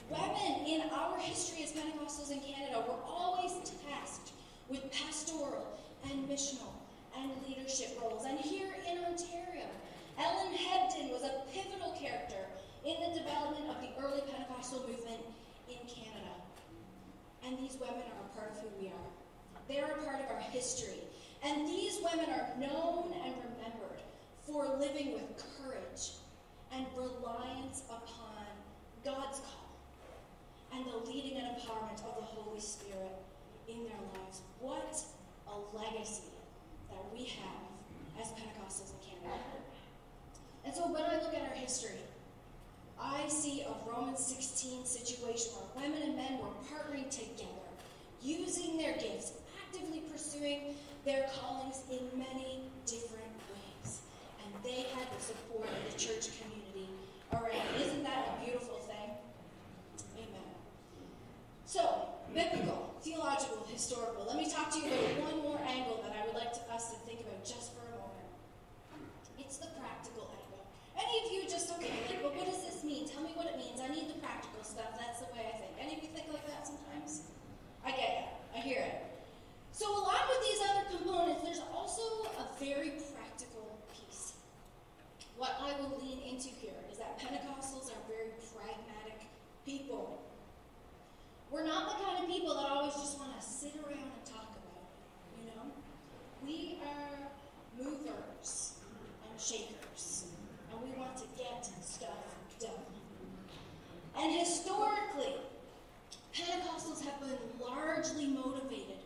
Women 0.10 0.66
in 0.66 0.82
our 0.90 1.18
history 1.18 1.64
as 1.64 1.72
Pentecostals 1.72 2.32
in 2.32 2.40
Canada 2.40 2.84
were 2.88 3.00
always 3.06 3.52
tasked 3.86 4.32
with 4.70 4.92
pastoral 4.92 5.78
and 6.10 6.28
missional 6.28 6.74
and 7.16 7.32
leadership 7.48 7.98
roles. 8.02 8.26
And 8.26 8.40
here 8.40 8.74
in 8.90 8.98
Ontario, 9.06 9.70
Ellen 10.18 10.54
Hebden 10.54 11.12
was 11.12 11.24
a 11.24 11.44
pivotal 11.54 11.92
character 11.92 12.44
in 12.84 12.96
the 13.00 13.20
development 13.20 13.70
of 13.70 13.78
the 13.80 13.90
early 14.02 14.22
Pentecostal 14.32 14.80
movement 14.88 15.22
in 15.70 15.88
Canada. 15.88 16.34
And 17.46 17.58
these 17.58 17.78
women 17.80 18.04
are 18.04 18.26
a 18.26 18.40
part 18.40 18.52
of 18.52 18.62
who 18.62 18.68
we 18.82 18.88
are. 18.88 19.10
They're 19.68 19.98
a 19.98 20.04
part 20.04 20.22
of 20.22 20.32
our 20.32 20.42
history. 20.42 21.02
And 21.44 21.68
these 21.68 22.00
women 22.04 22.30
are 22.30 22.50
known 22.60 23.14
and 23.24 23.36
remembered 23.36 24.02
for 24.46 24.66
living 24.80 25.14
with 25.14 25.24
courage 25.38 26.12
and 26.74 26.86
reliance 26.96 27.84
upon 27.90 28.46
God's 29.04 29.40
call 29.40 29.68
and 30.74 30.86
the 30.86 31.10
leading 31.10 31.38
and 31.38 31.58
empowerment 31.58 32.04
of 32.06 32.16
the 32.16 32.24
Holy 32.24 32.60
Spirit 32.60 33.16
in 33.68 33.84
their 33.84 34.02
lives. 34.14 34.42
What 34.60 34.98
a 35.48 35.78
legacy 35.78 36.32
that 36.90 37.04
we 37.14 37.26
have 37.26 38.22
as 38.22 38.32
Pentecostals 38.32 38.92
in 38.92 39.20
Canada. 39.20 39.44
And 40.66 40.74
so 40.74 40.92
when 40.92 41.04
I 41.04 41.22
look 41.22 41.34
at 41.34 41.42
our 41.42 41.56
history, 41.56 42.00
I 43.02 43.28
see 43.28 43.62
a 43.62 43.90
Romans 43.90 44.20
16 44.26 44.86
situation 44.86 45.52
where 45.54 45.86
women 45.86 46.02
and 46.02 46.16
men 46.16 46.40
were 46.40 46.54
partnering 46.66 47.10
together, 47.10 47.70
using 48.22 48.78
their 48.78 48.94
gifts, 48.94 49.34
actively 49.62 50.02
pursuing 50.12 50.76
their 51.06 51.30
callings 51.40 51.84
in 51.92 52.00
many 52.18 52.64
different 52.86 53.32
ways. 53.54 54.02
And 54.44 54.64
they 54.64 54.88
had 54.96 55.08
the 55.16 55.22
support 55.22 55.68
of 55.70 55.94
the 55.94 55.98
church 55.98 56.30
community 56.42 56.90
around. 57.34 57.82
Isn't 57.82 58.04
that 58.04 58.38
a 58.40 58.46
beautiful 58.46 58.80
thing? 58.80 59.12
Amen. 60.18 60.52
So, 61.66 62.10
biblical, 62.34 62.96
theological, 63.02 63.68
historical. 63.72 64.26
Let 64.28 64.38
me 64.38 64.50
talk 64.50 64.72
to 64.72 64.80
you 64.80 64.88
about 64.88 65.34
one 65.34 65.44
more 65.44 65.60
angle 65.68 66.02
that 66.02 66.16
I 66.18 66.26
would 66.26 66.36
like 66.36 66.54
to, 66.54 66.74
us 66.74 66.92
to 66.92 66.98
think 67.06 67.22
about 67.22 67.46
just 67.46 67.74
for 67.74 67.86
a 67.86 67.92
moment. 67.92 68.32
It's 69.38 69.58
the 69.58 69.68
practical. 69.78 70.37
Any 70.98 71.16
of 71.24 71.32
you 71.32 71.40
just, 71.46 71.70
okay, 71.78 71.94
like, 72.10 72.22
but 72.22 72.36
what 72.36 72.46
does 72.50 72.66
this 72.66 72.84
mean? 72.84 73.08
Tell 73.08 73.22
me 73.22 73.32
what 73.38 73.46
it 73.46 73.58
means. 73.58 73.80
I 73.80 73.88
need 73.94 74.10
the 74.10 74.20
practical 74.20 74.66
stuff. 74.66 74.98
That's 74.98 75.22
the 75.22 75.30
way 75.32 75.46
I 75.46 75.56
think. 75.62 75.74
Any 75.78 75.98
of 75.98 76.02
you 76.02 76.10
think 76.10 76.28
like 76.34 76.46
that 76.50 76.66
sometimes? 76.66 77.30
I 77.86 77.92
get 77.92 78.26
it. 78.26 78.28
I 78.58 78.60
hear 78.60 78.82
it. 78.82 79.08
So, 79.72 79.86
along 79.94 80.26
with 80.34 80.42
these 80.42 80.62
other 80.74 80.86
components, 80.90 81.46
there's 81.46 81.62
also 81.70 82.02
a 82.42 82.50
very 82.58 82.98
practical 83.14 83.78
piece. 83.94 84.34
What 85.38 85.54
I 85.62 85.78
will 85.78 86.02
lean 86.02 86.18
into 86.26 86.50
here 86.50 86.82
is 86.92 86.98
that 86.98 87.20
Pentecostals 87.22 87.94
are 87.94 88.02
very 88.10 88.34
pragmatic 88.50 89.30
people. 89.66 90.24
We're 91.52 91.64
not 91.64 91.94
the 91.94 92.04
kind 92.04 92.24
of 92.24 92.30
people 92.30 92.56
that 92.56 92.66
always 92.66 92.94
just 92.94 93.20
want 93.20 93.40
to 93.40 93.46
sit 93.46 93.76
around 93.86 94.10
and 94.18 94.26
talk 94.26 94.50
about 94.50 94.82
it, 94.82 95.40
you 95.40 95.46
know? 95.54 95.72
We 96.44 96.80
are 96.84 97.30
movers 97.78 98.74
and 99.30 99.40
shakers, 99.40 100.17
want 100.98 101.16
to 101.18 101.26
get 101.38 101.66
stuff 101.82 102.10
done. 102.60 102.72
And 104.18 104.40
historically, 104.40 105.36
Pentecostals 106.34 107.04
have 107.06 107.20
been 107.20 107.38
largely 107.60 108.28
motivated 108.28 108.98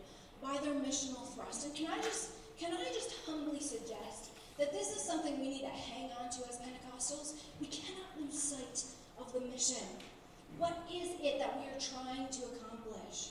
by 0.42 0.58
their 0.62 0.74
missional 0.74 1.26
thrust. 1.34 1.66
And 1.66 1.74
can 1.74 1.86
I 1.86 1.98
just 2.02 2.30
can 2.58 2.72
I 2.72 2.84
just 2.92 3.14
humbly 3.26 3.60
suggest 3.60 4.30
that 4.58 4.72
this 4.72 4.94
is 4.94 5.02
something 5.02 5.40
we 5.40 5.48
need 5.48 5.62
to 5.62 5.68
hang 5.68 6.10
on 6.20 6.30
to 6.30 6.48
as 6.48 6.58
Pentecostals? 6.58 7.34
We 7.60 7.66
cannot 7.66 8.20
lose 8.20 8.40
sight 8.40 8.84
of 9.18 9.32
the 9.32 9.40
mission. 9.40 9.86
What 10.58 10.78
is 10.92 11.08
it 11.20 11.38
that 11.38 11.58
we 11.58 11.66
are 11.66 11.80
trying 11.80 12.28
to 12.28 12.42
accomplish? 12.54 13.30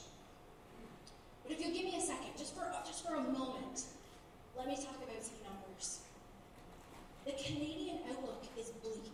But 1.43 1.54
if 1.54 1.62
you'll 1.62 1.74
give 1.74 1.86
me 1.86 1.97
a 1.97 2.02
second, 2.02 2.32
just 2.38 2.56
for 2.56 2.65
just 2.86 3.06
for 3.06 3.15
a 3.15 3.24
moment, 3.24 3.84
let 4.58 4.67
me 4.67 4.76
talk 4.76 4.97
about 4.97 5.08
numbers. 5.08 5.61
The 7.26 7.34
Canadian 7.34 8.00
outlook 8.10 8.44
is 8.58 8.70
bleak 8.82 9.14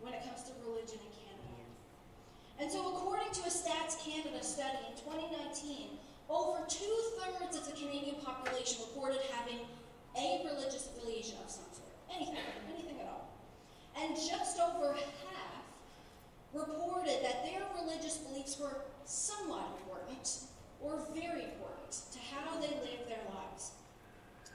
when 0.00 0.12
it 0.12 0.22
comes 0.26 0.42
to 0.44 0.52
religion 0.66 0.98
in 0.98 1.12
Canada. 1.14 1.54
And 2.58 2.66
so, 2.70 2.96
according 2.96 3.30
to 3.30 3.42
a 3.46 3.52
Stats 3.52 3.94
Canada 4.02 4.42
study 4.42 4.78
in 4.90 4.98
2019, 4.98 5.98
over 6.28 6.66
two 6.68 6.98
thirds 7.14 7.56
of 7.56 7.64
the 7.66 7.72
Canadian 7.78 8.16
population 8.16 8.82
reported 8.90 9.20
having 9.30 9.60
a 10.18 10.42
religious 10.44 10.90
affiliation 10.90 11.36
of 11.44 11.50
some 11.50 11.70
sort, 11.70 11.94
anything, 12.10 12.36
anything 12.74 12.98
at 13.00 13.06
all. 13.06 13.30
And 13.96 14.16
just 14.16 14.58
over 14.58 14.92
half 14.94 15.62
reported 16.52 17.22
that 17.22 17.44
their 17.44 17.62
religious 17.80 18.18
beliefs 18.18 18.58
were 18.58 18.82
somewhat 19.04 19.62
important 19.78 20.42
or 20.82 21.06
very 21.14 21.44
important 21.44 21.92
to 22.12 22.18
how 22.34 22.58
they 22.58 22.74
live 22.82 23.06
their 23.06 23.22
lives. 23.30 23.72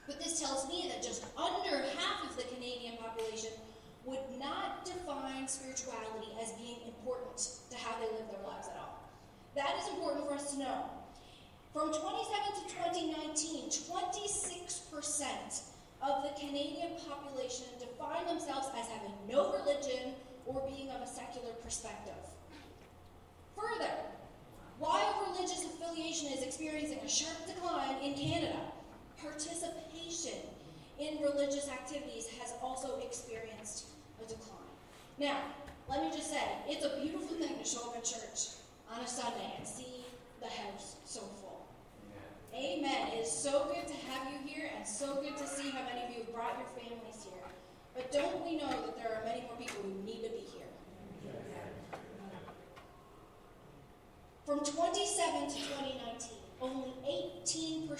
But 0.06 0.22
this 0.22 0.40
tells 0.40 0.68
me 0.68 0.86
that 0.88 1.02
just 1.02 1.24
under 1.36 1.82
half 1.96 2.28
of 2.28 2.36
the 2.36 2.44
population 3.04 3.52
would 4.04 4.24
not 4.38 4.84
define 4.84 5.48
spirituality 5.48 6.32
as 6.40 6.52
being 6.52 6.80
important 6.88 7.36
to 7.70 7.76
how 7.76 7.96
they 8.00 8.08
live 8.16 8.28
their 8.32 8.44
lives 8.46 8.68
at 8.68 8.76
all. 8.80 9.00
That 9.54 9.76
is 9.80 9.88
important 9.92 10.26
for 10.26 10.34
us 10.34 10.52
to 10.52 10.58
know. 10.58 10.90
From 11.72 11.92
27 11.92 12.00
to 12.00 12.74
2019, 13.34 13.70
26% 13.70 15.62
of 16.02 16.22
the 16.22 16.30
Canadian 16.38 16.92
population 17.08 17.66
define 17.80 18.26
themselves 18.26 18.68
as 18.78 18.86
having 18.88 19.12
no 19.28 19.52
religion 19.52 20.14
or 20.46 20.62
being 20.68 20.90
of 20.90 21.00
a 21.00 21.06
secular 21.06 21.52
perspective. 21.62 22.14
Further, 23.56 23.90
while 24.78 25.26
religious 25.30 25.64
affiliation 25.64 26.32
is 26.32 26.42
experiencing 26.42 26.98
a 26.98 27.08
sharp 27.08 27.46
decline 27.46 27.96
in 28.02 28.14
Canada, 28.14 28.60
participation 29.16 30.38
in 30.98 31.20
religious 31.22 31.68
activities 31.68 32.28
has 32.40 32.54
also 32.62 32.98
experienced 33.00 33.86
a 34.22 34.28
decline. 34.28 34.74
Now, 35.18 35.38
let 35.88 36.02
me 36.02 36.10
just 36.10 36.30
say, 36.30 36.42
it's 36.68 36.84
a 36.84 37.00
beautiful 37.00 37.36
thing 37.36 37.58
to 37.58 37.64
show 37.64 37.90
up 37.90 37.96
at 37.96 38.04
church 38.04 38.56
on 38.92 39.00
a 39.00 39.06
Sunday 39.06 39.54
and 39.58 39.66
see 39.66 40.04
the 40.40 40.46
house 40.46 40.96
so 41.04 41.20
full. 41.20 41.66
Amen. 42.54 43.08
It 43.12 43.22
is 43.22 43.32
so 43.32 43.66
good 43.66 43.86
to 43.88 43.94
have 44.10 44.30
you 44.30 44.38
here 44.46 44.70
and 44.76 44.86
so 44.86 45.16
good 45.16 45.36
to 45.36 45.46
see 45.46 45.70
how 45.70 45.82
many 45.84 46.04
of 46.04 46.10
you 46.10 46.24
have 46.24 46.32
brought 46.32 46.56
your 46.58 46.68
families 46.68 47.24
here. 47.24 47.42
But 47.94 48.12
don't 48.12 48.44
we 48.44 48.56
know 48.56 48.70
that 48.70 48.96
there 48.96 49.16
are 49.16 49.24
many 49.24 49.42
more 49.42 49.56
people 49.58 49.82
who 49.82 50.04
need 50.04 50.22
to 50.22 50.30
be 50.30 50.44
here? 50.54 50.62
From 54.46 54.60
27 54.60 55.48
to 55.48 55.56
2019, 55.56 56.43
only 56.64 56.96
18% 57.44 57.92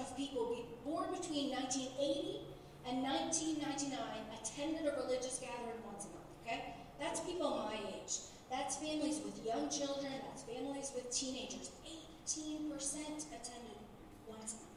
of 0.00 0.16
people 0.16 0.56
born 0.84 1.10
between 1.12 1.52
1980 1.56 2.40
and 2.84 3.02
1999 3.02 3.96
attended 4.36 4.84
a 4.84 4.92
religious 5.00 5.40
gathering 5.40 5.80
once 5.88 6.04
a 6.04 6.12
month, 6.12 6.28
okay? 6.44 6.76
That's 7.00 7.20
people 7.20 7.64
my 7.64 7.80
age. 7.96 8.20
That's 8.50 8.76
families 8.76 9.20
with 9.24 9.40
young 9.46 9.70
children, 9.70 10.12
that's 10.28 10.42
families 10.42 10.92
with 10.94 11.10
teenagers. 11.10 11.70
18% 12.26 12.68
attended 13.32 13.78
once 14.28 14.54
a 14.54 14.56
month. 14.60 14.70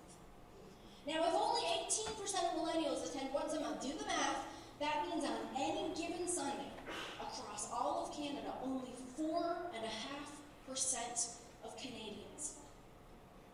Now, 1.05 1.27
if 1.27 1.33
only 1.35 1.61
18% 1.89 2.47
of 2.47 2.55
millennials 2.63 3.03
attend 3.03 3.33
once 3.33 3.51
a 3.53 3.59
month, 3.59 3.81
do 3.81 3.91
the 3.97 4.05
math. 4.05 4.45
That 4.79 5.05
means 5.09 5.25
on 5.25 5.37
any 5.57 5.91
given 5.95 6.25
Sunday 6.27 6.71
across 7.19 7.69
all 7.71 8.05
of 8.05 8.11
Canada, 8.15 8.53
only 8.63 8.93
4.5% 9.19 11.35
of 11.65 11.75
Canadians 11.77 12.53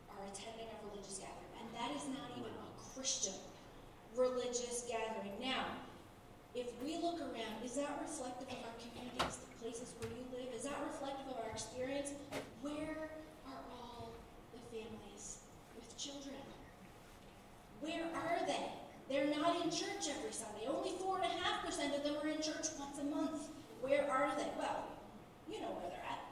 are 0.09 0.23
attending 0.31 0.67
a 0.67 0.75
religious 0.89 1.19
gathering. 1.19 1.53
And 1.59 1.67
that 1.75 1.91
is 1.95 2.07
not 2.11 2.31
even 2.35 2.51
a 2.51 2.65
Christian 2.99 3.39
religious 4.17 4.83
gathering. 4.91 5.31
Now, 5.39 5.63
if 6.53 6.67
we 6.83 6.97
look 6.97 7.21
around, 7.21 7.63
is 7.63 7.75
that 7.75 7.97
reflective 8.01 8.49
of 8.49 8.59
our 8.59 8.75
communities, 8.75 9.39
the 9.39 9.63
places 9.63 9.93
where 9.99 10.11
you 10.11 10.25
live? 10.35 10.53
Is 10.53 10.63
that 10.63 10.75
reflective 10.83 11.31
of 11.31 11.37
our 11.45 11.49
experience? 11.49 12.11
Where 12.61 13.07
are 13.47 13.63
all 13.71 14.11
the 14.51 14.59
families 14.67 15.37
with 15.77 15.95
children? 15.97 16.43
Where 17.79 18.03
are 18.03 18.45
they? 18.45 18.67
They're 19.07 19.33
not 19.33 19.63
in 19.63 19.71
church 19.71 20.11
every 20.11 20.33
Sunday. 20.33 20.67
Only 20.67 20.91
4.5% 20.99 21.95
of 21.95 22.03
them 22.03 22.15
are 22.21 22.27
in 22.27 22.41
church 22.41 22.67
once 22.77 22.99
a 22.99 23.05
month. 23.05 23.47
Where 23.79 24.11
are 24.11 24.35
they? 24.35 24.47
Well, 24.59 24.83
you 25.49 25.61
know 25.61 25.71
where 25.71 25.87
they're 25.87 26.03
at. 26.03 26.27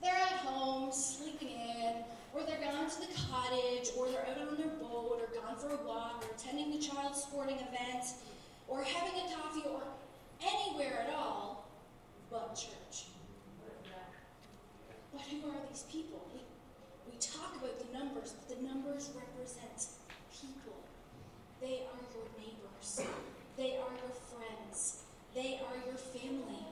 They're 0.00 0.24
at 0.24 0.40
home, 0.40 0.90
sleeping 0.90 1.50
in, 1.50 1.96
or 2.32 2.42
they're 2.42 2.60
gone 2.60 2.88
to 2.88 3.00
the 3.00 3.12
cottage, 3.28 3.90
or 3.96 4.08
they're 4.08 4.26
out 4.26 4.48
on 4.48 4.56
their 4.56 4.68
boat, 4.68 5.20
or 5.20 5.40
gone 5.40 5.56
for 5.56 5.70
a 5.70 5.86
walk, 5.86 6.24
or 6.24 6.34
attending 6.34 6.70
the 6.70 6.78
child's 6.78 7.22
sporting 7.22 7.56
event, 7.56 8.04
or 8.68 8.82
having 8.82 9.12
a 9.20 9.34
coffee, 9.34 9.64
or 9.68 9.82
anywhere 10.40 11.06
at 11.06 11.14
all 11.14 11.66
but 12.30 12.54
church. 12.54 13.06
But 15.12 15.22
who 15.22 15.50
are 15.50 15.58
these 15.68 15.84
people? 15.90 16.24
We, 16.32 16.40
we 17.10 17.18
talk 17.18 17.56
about 17.56 17.76
the 17.80 17.92
numbers, 17.92 18.34
but 18.38 18.56
the 18.56 18.62
numbers 18.62 19.10
represent 19.14 19.90
people. 20.32 20.78
They 21.60 21.82
are 21.90 22.00
your 22.14 22.26
neighbors, 22.38 23.02
they 23.56 23.76
are 23.76 23.90
your 23.90 24.14
friends, 24.30 25.02
they 25.34 25.60
are 25.66 25.76
your 25.84 25.98
family. 25.98 26.64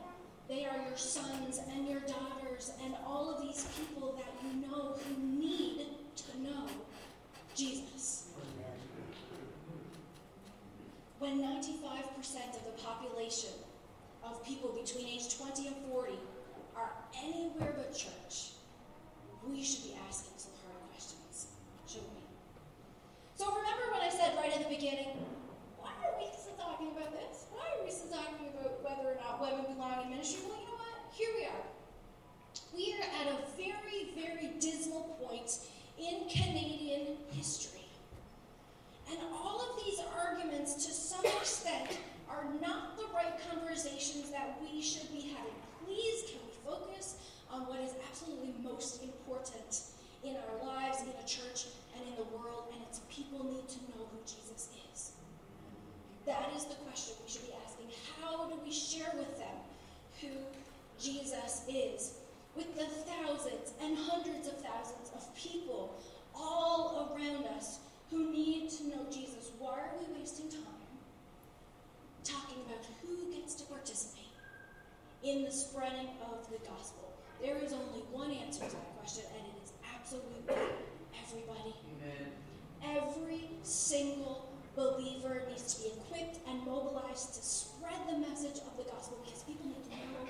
They 0.48 0.64
are 0.64 0.78
your 0.88 0.96
sons 0.96 1.60
and 1.70 1.86
your 1.86 2.00
daughters 2.00 2.72
and 2.82 2.94
all 3.06 3.34
of 3.34 3.42
these 3.42 3.66
people 3.76 4.16
that 4.16 4.32
you 4.42 4.66
know 4.66 4.94
who 4.96 5.22
need 5.22 5.88
to 6.16 6.42
know 6.42 6.66
Jesus. 7.54 8.28
When 11.18 11.42
95% 11.42 12.56
of 12.56 12.64
the 12.64 12.82
population 12.82 13.50
of 14.24 14.42
people 14.42 14.70
between 14.70 15.06
age 15.06 15.36
20 15.36 15.66
and 15.66 15.76
40 15.92 16.12
are 16.74 16.92
anywhere 17.22 17.74
but 17.76 17.94
church, 17.94 18.52
we 19.46 19.62
should 19.62 19.84
be 19.84 19.96
asking 20.08 20.32
some 20.38 20.52
hard 20.64 20.80
questions, 20.92 21.48
shouldn't 21.86 22.08
we? 22.14 22.22
So 23.36 23.46
remember 23.46 23.92
what 23.92 24.02
I 24.02 24.08
said 24.08 24.34
right 24.36 24.52
at 24.56 24.62
the 24.62 24.74
beginning? 24.74 25.26
Why 25.78 25.90
are 26.06 26.16
we 26.18 26.30
talking 26.68 26.92
about 26.92 27.12
this? 27.12 27.48
Why 27.50 27.64
are 27.64 27.84
we 27.84 27.90
still 27.90 28.12
talking 28.12 28.52
about 28.52 28.84
whether 28.84 29.08
or 29.08 29.16
not 29.16 29.40
women 29.40 29.72
belong 29.72 30.04
in 30.04 30.10
ministry? 30.10 30.44
Well, 30.44 30.60
you 30.60 30.68
know 30.68 30.76
what? 30.76 31.00
Here 31.16 31.32
we 31.32 31.44
are. 31.48 31.64
We 32.76 32.84
are 33.00 33.08
at 33.24 33.26
a 33.32 33.38
very, 33.56 34.12
very 34.12 34.52
dismal 34.60 35.16
point 35.16 35.64
in 35.96 36.28
Canadian 36.28 37.16
history. 37.32 37.88
And 39.10 39.18
all 39.32 39.64
of 39.64 39.84
these 39.84 40.00
arguments, 40.20 40.84
to 40.84 40.92
some 40.92 41.24
extent, 41.40 41.96
are 42.28 42.44
not 42.60 42.98
the 42.98 43.08
right 43.14 43.32
conversations 43.48 44.30
that 44.30 44.60
we 44.60 44.82
should 44.82 45.08
be 45.10 45.32
having. 45.32 45.56
Please, 45.86 46.28
can 46.28 46.40
we 46.44 46.52
focus 46.68 47.16
on 47.50 47.62
what 47.62 47.80
is 47.80 47.92
absolutely 48.10 48.52
most 48.62 49.02
important 49.02 49.88
in 50.22 50.36
our 50.36 50.68
lives, 50.68 51.00
in 51.00 51.08
a 51.08 51.26
church, 51.26 51.72
and 51.96 52.04
in 52.06 52.14
the 52.16 52.28
world? 52.36 52.68
And 52.74 52.82
it's 52.84 53.00
people 53.08 53.42
need 53.48 53.66
to 53.68 53.80
know 53.88 54.04
who 54.12 54.20
Jesus 54.28 54.68
is. 54.68 54.87
That 56.28 56.52
is 56.54 56.66
the 56.66 56.74
question 56.84 57.16
we 57.24 57.30
should 57.32 57.46
be 57.46 57.54
asking. 57.64 57.86
How 58.20 58.50
do 58.50 58.60
we 58.62 58.70
share 58.70 59.10
with 59.16 59.38
them 59.38 59.56
who 60.20 60.28
Jesus 61.00 61.64
is? 61.66 62.18
With 62.54 62.76
the 62.76 62.84
thousands 62.84 63.72
and 63.82 63.96
hundreds 63.96 64.46
of 64.46 64.60
thousands 64.60 65.10
of 65.14 65.34
people 65.34 65.94
all 66.34 67.08
around 67.16 67.46
us 67.56 67.78
who 68.10 68.30
need 68.30 68.68
to 68.70 68.88
know 68.88 69.06
Jesus. 69.10 69.52
Why 69.58 69.80
are 69.80 69.92
we 69.98 70.20
wasting 70.20 70.50
time 70.50 70.84
talking 72.24 72.58
about 72.66 72.84
who 73.00 73.32
gets 73.32 73.54
to 73.54 73.64
participate 73.64 74.28
in 75.24 75.44
the 75.44 75.50
spreading 75.50 76.08
of 76.30 76.44
the 76.50 76.58
gospel? 76.68 77.10
There 77.40 77.56
is 77.56 77.72
only 77.72 78.00
one 78.12 78.32
answer 78.32 78.66
to 78.66 78.70
that 78.70 78.98
question, 78.98 79.24
and 79.34 79.46
it 79.46 79.64
is 79.64 79.72
absolutely 79.96 80.54
everybody. 81.24 81.74
Amen. 81.88 82.28
Every 82.84 83.48
single 83.62 84.47
believer 84.78 85.42
needs 85.48 85.74
to 85.74 85.82
be 85.82 85.88
equipped 85.88 86.38
and 86.48 86.64
mobilized 86.64 87.34
to 87.34 87.42
spread 87.42 87.98
the 88.08 88.18
message 88.18 88.60
of 88.62 88.76
the 88.76 88.84
gospel 88.84 89.18
because 89.24 89.42
people 89.42 89.66
need 89.66 89.82
to 89.84 89.90
know 89.90 90.22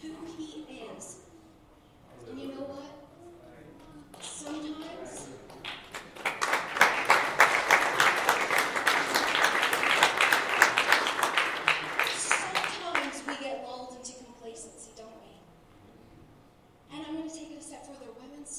who 0.00 0.12
he 0.38 0.64
is. 0.96 1.18
And 2.30 2.40
you 2.40 2.48
know 2.48 2.64
what? 2.64 2.88
Sometimes 4.22 5.28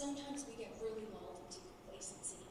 sometimes 0.01 0.45
we 0.47 0.55
get 0.55 0.73
really 0.81 1.05
lulled 1.13 1.45
into 1.45 1.59
complacency. 1.85 2.41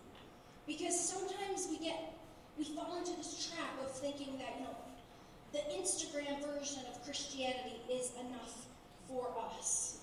Because 0.67 0.95
sometimes 0.95 1.67
we 1.69 1.79
get, 1.79 2.15
we 2.57 2.65
fall 2.65 2.97
into 2.99 3.17
this 3.17 3.51
trap 3.51 3.75
of 3.83 3.91
thinking 3.91 4.39
that, 4.39 4.55
you 4.59 4.65
know, 4.65 4.77
the 5.53 5.59
Instagram 5.75 6.39
version 6.47 6.83
of 6.93 7.03
Christianity 7.05 7.81
is 7.91 8.13
enough 8.21 8.55
for 9.09 9.35
us. 9.49 9.99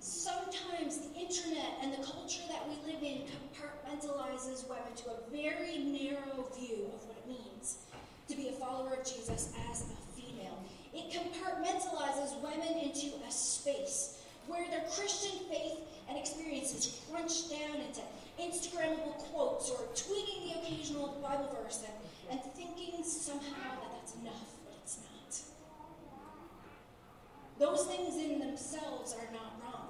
Sometimes 0.00 0.98
the 0.98 1.14
internet 1.18 1.78
and 1.80 1.92
the 1.92 2.04
culture 2.04 2.42
that 2.50 2.68
we 2.68 2.74
live 2.92 3.02
in 3.02 3.22
compartmentalizes 3.30 4.68
women 4.68 4.92
to 4.96 5.10
a 5.10 5.30
very 5.30 5.78
narrow 5.78 6.44
view 6.58 6.90
of 6.92 7.06
what 7.06 7.16
it 7.16 7.28
means 7.28 7.78
to 8.28 8.36
be 8.36 8.48
a 8.48 8.52
follower 8.52 8.94
of 8.94 9.04
Jesus 9.04 9.54
as 9.70 9.84
a 9.84 10.20
female. 10.20 10.58
It 10.92 11.10
compartmentalizes 11.10 12.38
women 12.42 12.78
into 12.82 13.16
a 13.26 13.30
space 13.30 14.18
where 14.46 14.68
their 14.70 14.84
Christian 14.90 15.38
faith 15.48 15.78
and 16.08 16.18
experiences 16.18 17.00
crunched 17.10 17.50
down 17.50 17.76
into 17.76 18.00
Instagrammable 18.40 19.16
quotes 19.30 19.70
or 19.70 19.78
tweeting 19.94 20.52
the 20.52 20.60
occasional 20.60 21.18
Bible 21.22 21.56
verse 21.62 21.84
and, 21.86 22.38
and 22.38 22.52
thinking 22.54 23.04
somehow 23.04 23.80
that 23.80 23.92
that's 23.94 24.14
enough, 24.16 24.56
but 24.64 24.74
it's 24.82 24.98
not. 24.98 25.38
Those 27.58 27.86
things 27.86 28.16
in 28.16 28.40
themselves 28.40 29.14
are 29.14 29.32
not 29.32 29.60
wrong. 29.62 29.88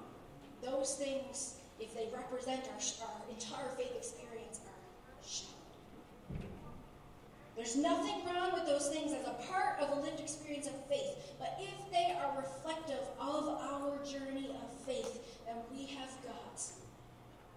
Those 0.63 0.95
things, 0.97 1.57
if 1.81 1.95
they 1.95 2.09
represent 2.15 2.63
our, 2.67 3.09
our 3.09 3.31
entire 3.31 3.69
faith 3.77 3.97
experience, 3.97 4.61
are 4.67 5.27
shallow. 5.27 5.53
There's 7.57 7.77
nothing 7.77 8.25
wrong 8.25 8.53
with 8.55 8.65
those 8.67 8.89
things 8.89 9.13
as 9.13 9.27
a 9.27 9.37
part 9.47 9.79
of 9.79 9.97
a 9.97 10.01
lived 10.01 10.21
experience 10.21 10.67
of 10.67 10.75
faith, 10.87 11.35
but 11.39 11.59
if 11.61 11.93
they 11.93 12.17
are 12.19 12.37
reflective 12.37 13.05
of 13.21 13.49
our 13.49 13.99
journey 14.05 14.49
of 14.51 14.87
faith, 14.87 15.43
then 15.47 15.57
we 15.71 15.87
have 15.87 16.11
got 16.25 16.63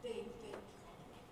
big, 0.04 0.26
big 0.44 0.60
problem. 0.84 1.24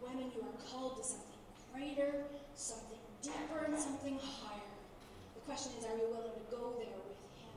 Women, 0.00 0.32
you 0.34 0.40
are 0.40 0.61
called 0.72 0.96
to 0.96 1.04
something 1.04 1.44
greater, 1.72 2.24
something 2.56 2.98
deeper, 3.20 3.64
and 3.64 3.76
something 3.78 4.18
higher. 4.18 4.72
The 5.34 5.40
question 5.44 5.72
is, 5.78 5.84
are 5.84 5.96
you 5.96 6.08
willing 6.08 6.32
to 6.32 6.46
go 6.50 6.72
there 6.80 6.96
with 7.04 7.20
Him? 7.36 7.56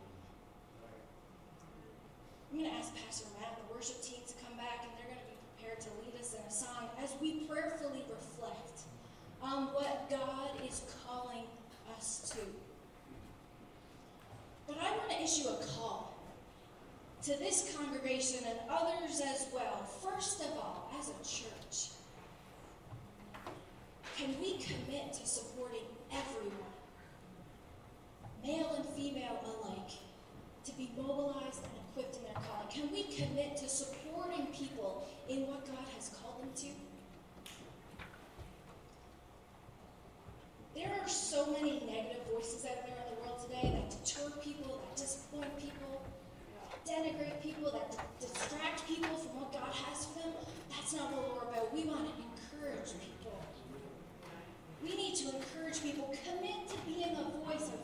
I'm 2.52 2.60
going 2.60 2.70
to 2.70 2.76
ask 2.76 2.92
Pastor 2.96 3.28
Matt 3.40 3.56
and 3.56 3.68
the 3.68 3.74
worship 3.74 4.04
team 4.04 4.20
to 4.28 4.36
come 4.44 4.58
back, 4.58 4.84
and 4.84 4.92
they're 5.00 5.08
going 5.08 5.24
to 5.24 5.32
be 5.32 5.40
prepared 5.56 5.80
to 5.82 5.90
lead 6.04 6.20
us 6.20 6.36
in 6.36 6.44
a 6.44 6.52
song 6.52 6.92
as 7.02 7.16
we 7.22 7.48
prayerfully 7.48 8.04
reflect 8.12 8.84
on 9.42 9.72
what 9.72 10.10
God 10.10 10.52
is 10.68 10.84
calling 11.08 11.48
us 11.98 12.36
to. 12.36 12.44
But 14.68 14.78
I 14.82 14.92
want 14.98 15.10
to 15.12 15.24
issue 15.24 15.48
a 15.48 15.64
call 15.78 16.16
to 17.24 17.32
this 17.40 17.76
congregation 17.78 18.46
and 18.48 18.60
others 18.70 19.22
as 19.22 19.48
well. 19.54 19.84
First 20.04 20.42
of 20.42 20.52
all, 20.58 20.92
as 21.00 21.10
a 21.10 21.24
church, 21.24 21.96
can 24.18 24.30
we 24.40 24.58
commit 24.58 25.14
to 25.14 25.28
supporting 25.28 25.84
everyone, 26.12 26.74
male 28.42 28.74
and 28.78 28.86
female 28.96 29.40
alike, 29.44 29.92
to 30.64 30.72
be 30.74 30.90
mobilized 30.96 31.64
and 31.64 31.74
equipped 31.90 32.16
in 32.16 32.24
their 32.24 32.34
calling? 32.34 32.68
Can 32.72 32.92
we 32.92 33.04
commit 33.04 33.58
to 33.58 33.68
supporting 33.68 34.48
people 34.48 35.06
in 35.28 35.48
what 35.48 35.66
God 35.66 35.86
has 35.96 36.10
called 36.10 36.42
them 36.42 36.52
to? 36.56 36.68
There 40.76 40.92
are 41.02 41.08
so 41.08 41.52
many 41.52 41.84
negative 41.86 42.24
voices 42.32 42.66
out 42.66 42.88
there 42.88 42.96
in 42.96 43.16
the 43.16 43.22
world 43.22 43.40
today 43.44 43.72
that 43.76 43.90
deter 43.90 44.30
people, 44.42 44.80
that 44.80 44.96
disappoint 44.96 45.58
people, 45.60 46.04
denigrate 46.88 47.42
people, 47.42 47.72
that 47.72 47.92
d- 47.92 47.98
distract 48.20 48.88
people 48.88 49.16
from 49.16 49.40
what 49.40 49.52
God 49.52 49.72
has 49.72 50.06
for 50.06 50.20
them. 50.20 50.34
That's 50.70 50.94
not 50.94 51.12
what 51.12 51.36
we're 51.36 51.50
about. 51.50 51.74
We 51.74 51.84
want 51.84 52.08
to 52.08 52.14
encourage 52.16 52.92
people. 53.00 53.15
We 54.86 54.96
need 54.96 55.16
to 55.16 55.36
encourage 55.36 55.82
people. 55.82 56.14
Commit 56.24 56.70
to 56.70 56.78
being 56.86 57.18
a 57.18 57.26
voice 57.44 57.70
of 57.74 57.80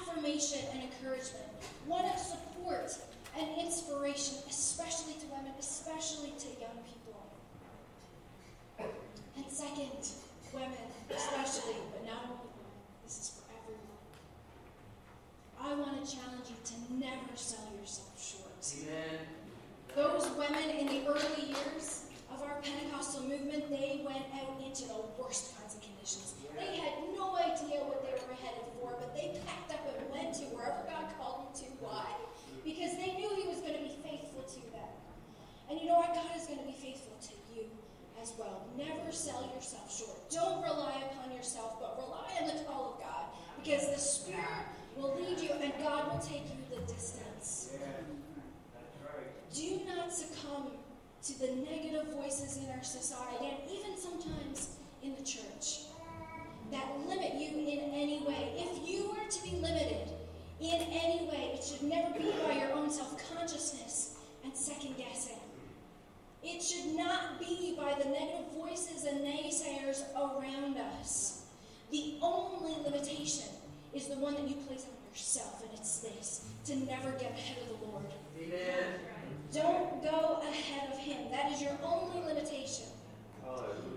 affirmation 0.00 0.60
and 0.72 0.84
encouragement, 0.84 1.44
one 1.86 2.06
of 2.06 2.18
support 2.18 2.96
and 3.38 3.46
inspiration, 3.60 4.38
especially 4.48 5.14
to 5.20 5.26
women, 5.26 5.52
especially 5.58 6.32
to 6.38 6.48
young 6.58 6.80
people. 6.88 7.20
And 9.36 9.44
second, 9.48 10.08
women, 10.54 10.88
especially, 11.14 11.76
but 11.92 12.06
not 12.06 12.24
only 12.24 12.48
women, 12.56 12.80
this 13.04 13.18
is 13.18 13.30
for 13.36 13.44
everyone. 13.60 14.00
I 15.60 15.74
want 15.74 16.02
to 16.02 16.16
challenge 16.16 16.48
you 16.48 16.56
to 16.64 16.74
never 16.94 17.36
sell 17.36 17.68
yourself 17.78 18.16
short. 18.16 18.88
Amen. 18.88 19.20
Those 19.94 20.30
women 20.38 20.70
in 20.70 20.86
the 20.86 21.06
early 21.06 21.48
years 21.48 22.09
of 22.32 22.42
our 22.42 22.60
Pentecostal 22.62 23.22
movement, 23.24 23.70
they 23.70 24.02
went 24.04 24.24
out 24.38 24.56
into 24.62 24.86
the 24.86 25.00
worst 25.18 25.56
kinds 25.58 25.74
of 25.74 25.82
conditions. 25.82 26.34
They 26.56 26.76
had 26.76 26.94
no 27.14 27.36
idea 27.36 27.82
what 27.82 28.02
they 28.06 28.14
were 28.14 28.38
headed 28.38 28.66
for, 28.78 28.94
but 28.98 29.14
they 29.14 29.34
packed 29.46 29.72
up 29.74 29.82
and 29.86 29.98
went 30.10 30.34
to 30.38 30.44
wherever 30.54 30.82
God 30.86 31.10
called 31.18 31.50
them 31.50 31.52
to. 31.62 31.66
Why? 31.82 32.06
Because 32.64 32.94
they 32.96 33.18
knew 33.18 33.30
He 33.34 33.48
was 33.48 33.60
going 33.60 33.74
to 33.74 33.84
be 33.84 33.96
faithful 34.02 34.42
to 34.46 34.60
them. 34.70 34.92
And 35.70 35.80
you 35.80 35.86
know 35.86 35.98
what? 36.02 36.14
God 36.14 36.30
is 36.36 36.46
going 36.46 36.60
to 36.60 36.66
be 36.66 36.76
faithful 36.76 37.14
to 37.18 37.34
you 37.54 37.70
as 38.20 38.34
well. 38.38 38.66
Never 38.76 39.10
sell 39.10 39.46
yourself 39.54 39.90
short. 39.90 40.18
Don't 40.30 40.62
rely 40.62 41.02
upon 41.10 41.34
yourself, 41.34 41.80
but 41.80 41.98
rely 41.98 42.30
on 42.42 42.46
the 42.46 42.62
call 42.64 42.94
of 42.94 43.00
God. 43.00 43.24
Because 43.62 43.88
the 43.90 43.98
Spirit 43.98 44.66
will 44.96 45.14
lead 45.16 45.38
you 45.38 45.50
and 45.60 45.72
God 45.82 46.12
will 46.12 46.20
take 46.20 46.44
you 46.48 46.58
the 46.70 46.80
distance. 46.92 47.76
Do 49.54 49.80
not 49.86 50.12
succumb 50.12 50.70
to 51.22 51.38
the 51.38 51.52
negative 51.70 52.06
voices 52.14 52.56
in 52.56 52.70
our 52.70 52.82
society 52.82 53.46
and 53.46 53.70
even 53.70 53.96
sometimes 53.96 54.76
in 55.02 55.14
the 55.16 55.22
church 55.22 55.86
that 56.70 56.84
limit 57.06 57.34
you 57.34 57.58
in 57.58 57.92
any 57.92 58.22
way. 58.26 58.54
If 58.56 58.88
you 58.88 59.10
are 59.10 59.28
to 59.28 59.42
be 59.42 59.56
limited 59.56 60.08
in 60.60 60.80
any 60.80 61.26
way, 61.26 61.52
it 61.54 61.64
should 61.64 61.82
never 61.82 62.12
be 62.18 62.32
by 62.46 62.54
your 62.54 62.72
own 62.72 62.90
self 62.90 63.16
consciousness 63.34 64.16
and 64.44 64.56
second 64.56 64.96
guessing. 64.96 65.38
It 66.42 66.62
should 66.62 66.94
not 66.94 67.38
be 67.38 67.76
by 67.76 67.94
the 68.02 68.08
negative 68.08 68.52
voices 68.56 69.04
and 69.04 69.20
naysayers 69.20 70.02
around 70.16 70.78
us. 70.98 71.42
The 71.90 72.14
only 72.22 72.82
limitation 72.82 73.48
is 73.92 74.06
the 74.06 74.16
one 74.16 74.34
that 74.34 74.48
you 74.48 74.54
place 74.54 74.84
on 74.84 75.10
yourself, 75.10 75.62
and 75.62 75.70
it's 75.78 75.98
this 75.98 76.46
to 76.66 76.76
never 76.76 77.10
get 77.12 77.32
ahead 77.32 77.58
of 77.62 77.80
the 77.80 77.86
Lord. 77.86 78.06
Amen. 78.40 79.00
Don't 79.52 80.02
go 80.02 80.40
ahead 80.48 80.92
of 80.92 80.98
Him. 80.98 81.30
That 81.30 81.50
is 81.52 81.60
your 81.60 81.76
only 81.82 82.24
limitation. 82.24 82.86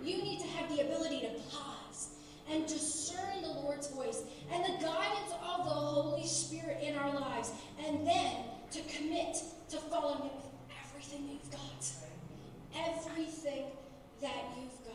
You 0.04 0.18
need 0.18 0.40
to 0.40 0.48
have 0.48 0.76
the 0.76 0.82
ability 0.82 1.22
to 1.22 1.30
pause 1.56 2.10
and 2.54 2.68
discern 2.68 3.42
the 3.42 3.50
Lord's 3.50 3.88
voice 3.88 4.22
and 4.52 4.64
the 4.64 4.84
guidance 4.84 5.34
of 5.44 5.66
the 5.66 5.72
Holy 5.72 6.26
Spirit 6.26 6.78
in 6.84 6.96
our 6.96 7.12
lives, 7.20 7.52
and 7.86 8.06
then 8.06 8.36
to 8.72 8.80
commit 8.96 9.38
to 9.70 9.78
following 9.78 10.22
Him 10.22 10.36
with 10.36 10.52
everything 10.86 11.30
you've 11.30 11.52
got. 11.52 11.62
Everything 12.76 13.66
that 14.22 14.44
you've 14.56 14.86
got. 14.86 14.94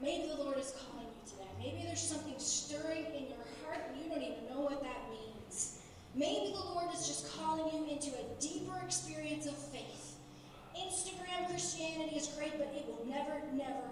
Maybe 0.00 0.28
the 0.28 0.42
Lord 0.42 0.58
is 0.58 0.72
calling 0.72 1.06
you 1.06 1.30
today. 1.30 1.48
Maybe 1.58 1.86
there's 1.86 2.00
something 2.00 2.34
stirring 2.38 3.06
in 3.14 3.28
your 3.28 3.44
heart 3.64 3.80
and 3.88 4.02
you 4.02 4.10
don't 4.10 4.22
even 4.22 4.46
know 4.48 4.60
what 4.60 4.82
that 4.82 5.10
means. 5.10 5.80
Maybe 6.14 6.52
the 6.52 6.64
Lord 6.64 6.92
is 6.94 7.06
just 7.06 7.36
calling 7.38 7.72
you 7.72 7.92
into 7.92 8.10
a 8.10 8.40
deeper 8.40 8.78
experience 8.84 9.46
of 9.46 9.56
faith. 9.56 10.16
Instagram 10.76 11.48
Christianity 11.48 12.16
is 12.16 12.28
great, 12.28 12.58
but 12.58 12.72
it 12.74 12.86
will 12.86 13.06
never, 13.06 13.40
never. 13.54 13.88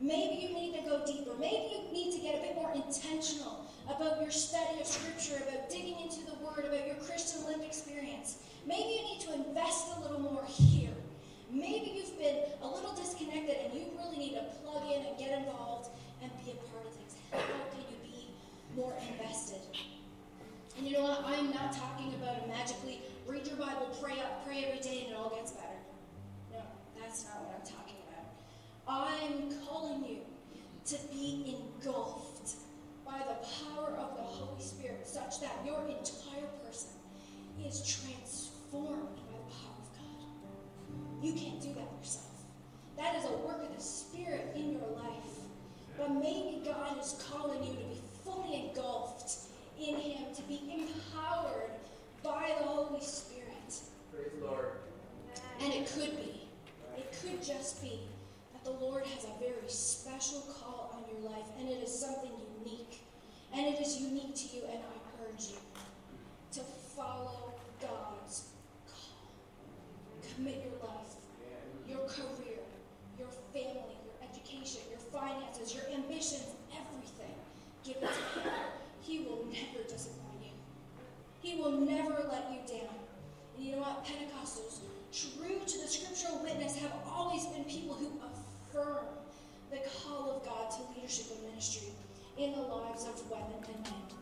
Maybe 0.00 0.46
you 0.46 0.54
need 0.54 0.74
to 0.80 0.88
go 0.88 1.04
deeper. 1.04 1.32
Maybe 1.38 1.76
you 1.76 1.92
need 1.92 2.12
to 2.16 2.20
get 2.20 2.36
a 2.36 2.40
bit 2.40 2.54
more 2.56 2.72
intentional 2.72 3.66
about 3.84 4.20
your 4.20 4.30
study 4.30 4.80
of 4.80 4.86
Scripture, 4.86 5.42
about 5.46 5.68
digging 5.68 6.00
into 6.00 6.24
the 6.24 6.34
Word, 6.40 6.64
about 6.64 6.86
your 6.86 6.96
Christian 6.96 7.44
lived 7.44 7.64
experience. 7.64 8.38
Maybe 8.66 8.96
you 8.96 9.02
need 9.02 9.20
to 9.28 9.34
invest 9.34 9.96
a 9.96 10.00
little 10.00 10.20
more 10.20 10.44
here. 10.46 10.94
Maybe 11.50 11.92
you've 11.96 12.16
been 12.18 12.44
a 12.62 12.68
little 12.68 12.94
disconnected 12.94 13.56
and 13.64 13.74
you 13.74 13.86
really 13.98 14.16
need 14.16 14.34
to 14.34 14.44
plug 14.62 14.84
in 14.90 15.04
and 15.04 15.18
get 15.18 15.36
involved 15.36 15.90
and 16.22 16.30
be 16.44 16.52
a 16.52 16.54
part 16.70 16.86
of 16.86 16.92
things. 16.94 17.14
How 17.32 17.38
can 17.38 17.84
you 17.90 17.98
be 18.02 18.28
more 18.76 18.94
invested? 19.12 19.60
And 20.78 20.86
you 20.86 20.94
know 20.94 21.02
what? 21.02 21.24
I'm 21.26 21.50
not 21.50 21.72
talking 21.72 22.14
about 22.14 22.44
a 22.44 22.48
magically 22.48 23.02
read 23.26 23.46
your 23.46 23.56
Bible, 23.56 23.90
pray 24.00 24.18
up, 24.20 24.46
pray 24.46 24.64
every 24.64 24.80
day, 24.80 25.04
and 25.04 25.12
it 25.12 25.16
all 25.16 25.30
gets 25.34 25.52
better. 25.52 25.80
No, 26.52 26.62
that's 26.98 27.24
not 27.24 27.42
what 27.42 27.54
I'm 27.58 27.66
talking 27.66 27.82
about. 27.84 27.89
I'm 28.90 29.52
calling 29.68 30.04
you 30.04 30.18
to 30.86 30.96
be 31.12 31.56
engulfed 31.56 32.56
by 33.06 33.18
the 33.18 33.46
power 33.64 33.94
of 33.96 34.16
the 34.16 34.22
Holy 34.22 34.60
Spirit, 34.60 35.06
such 35.06 35.40
that 35.40 35.52
your 35.64 35.80
entire 35.86 36.48
person 36.66 36.90
is 37.64 37.86
transformed 37.86 39.14
by 39.14 39.38
the 39.38 39.54
power 39.54 39.78
of 39.78 39.90
God. 39.96 41.24
You 41.24 41.32
can't 41.34 41.62
do 41.62 41.68
that 41.74 41.88
yourself. 42.00 42.26
That 42.96 43.14
is 43.14 43.26
a 43.26 43.36
work 43.46 43.62
of 43.62 43.76
the 43.76 43.82
Spirit 43.82 44.52
in 44.56 44.72
your 44.72 44.88
life. 44.96 45.38
But 45.96 46.10
maybe 46.10 46.62
God 46.64 46.98
is 47.00 47.24
calling 47.30 47.62
you 47.62 47.72
to 47.72 47.78
be 47.78 48.00
fully 48.24 48.68
engulfed 48.68 49.50
in 49.78 49.94
Him, 49.94 50.34
to 50.34 50.42
be 50.42 50.60
empowered 50.68 51.70
by 52.24 52.56
the 52.58 52.64
Holy 52.64 53.00
Spirit. 53.00 53.46
Praise 54.12 54.32
the 54.40 54.46
Lord. 54.46 54.72
And 55.60 55.72
it 55.72 55.86
could 55.86 56.16
be, 56.16 56.48
it 56.96 57.14
could 57.22 57.40
just 57.40 57.80
be 57.82 58.00
the 58.70 58.84
Lord 58.84 59.04
has 59.04 59.24
a 59.24 59.40
very 59.40 59.68
special 59.68 60.42
call 60.52 60.94
on 60.94 61.04
your 61.10 61.30
life, 61.30 61.46
and 61.58 61.68
it 61.68 61.82
is 61.82 61.92
something 61.92 62.30
unique. 62.62 63.00
And 63.52 63.66
it 63.66 63.80
is 63.80 64.00
unique 64.00 64.34
to 64.36 64.56
you, 64.56 64.62
and 64.70 64.78
I 64.78 65.24
urge 65.24 65.50
you 65.50 65.58
to 66.52 66.60
follow 66.60 67.54
God's 67.80 68.50
call. 68.86 69.32
Commit 70.34 70.62
your 70.62 70.88
life, 70.88 71.18
your 71.88 72.06
career, 72.06 72.62
your 73.18 73.28
family, 73.52 73.98
your 74.06 74.28
education, 74.30 74.82
your 74.88 75.00
finances, 75.00 75.74
your 75.74 75.84
ambitions, 75.92 76.46
everything. 76.70 77.34
Give 77.82 77.96
it 77.96 78.10
to 78.34 78.40
Him. 78.40 78.52
He 79.00 79.20
will 79.20 79.46
never 79.46 79.82
disappoint 79.88 80.42
you. 80.42 80.54
He 81.42 81.60
will 81.60 81.72
never 81.72 82.24
let 82.30 82.52
you 82.52 82.60
down. 82.78 82.94
And 83.56 83.66
you 83.66 83.72
know 83.72 83.82
what? 83.82 84.04
Pentecostals, 84.04 84.78
true 85.12 85.58
to 85.66 85.78
the 85.78 85.88
scriptural 85.88 86.40
witness, 86.44 86.76
have 86.76 86.92
always 87.04 87.46
been 87.46 87.64
people 87.64 87.94
who 87.94 88.12
affirm 88.70 89.04
the 89.70 89.78
call 89.88 90.36
of 90.36 90.44
God 90.44 90.70
to 90.70 90.94
leadership 90.94 91.26
and 91.32 91.50
ministry. 91.50 91.88
in 92.38 92.52
the 92.52 92.60
lives 92.60 93.04
of 93.04 93.30
women 93.30 93.62
and 93.66 93.82
men. 93.82 94.19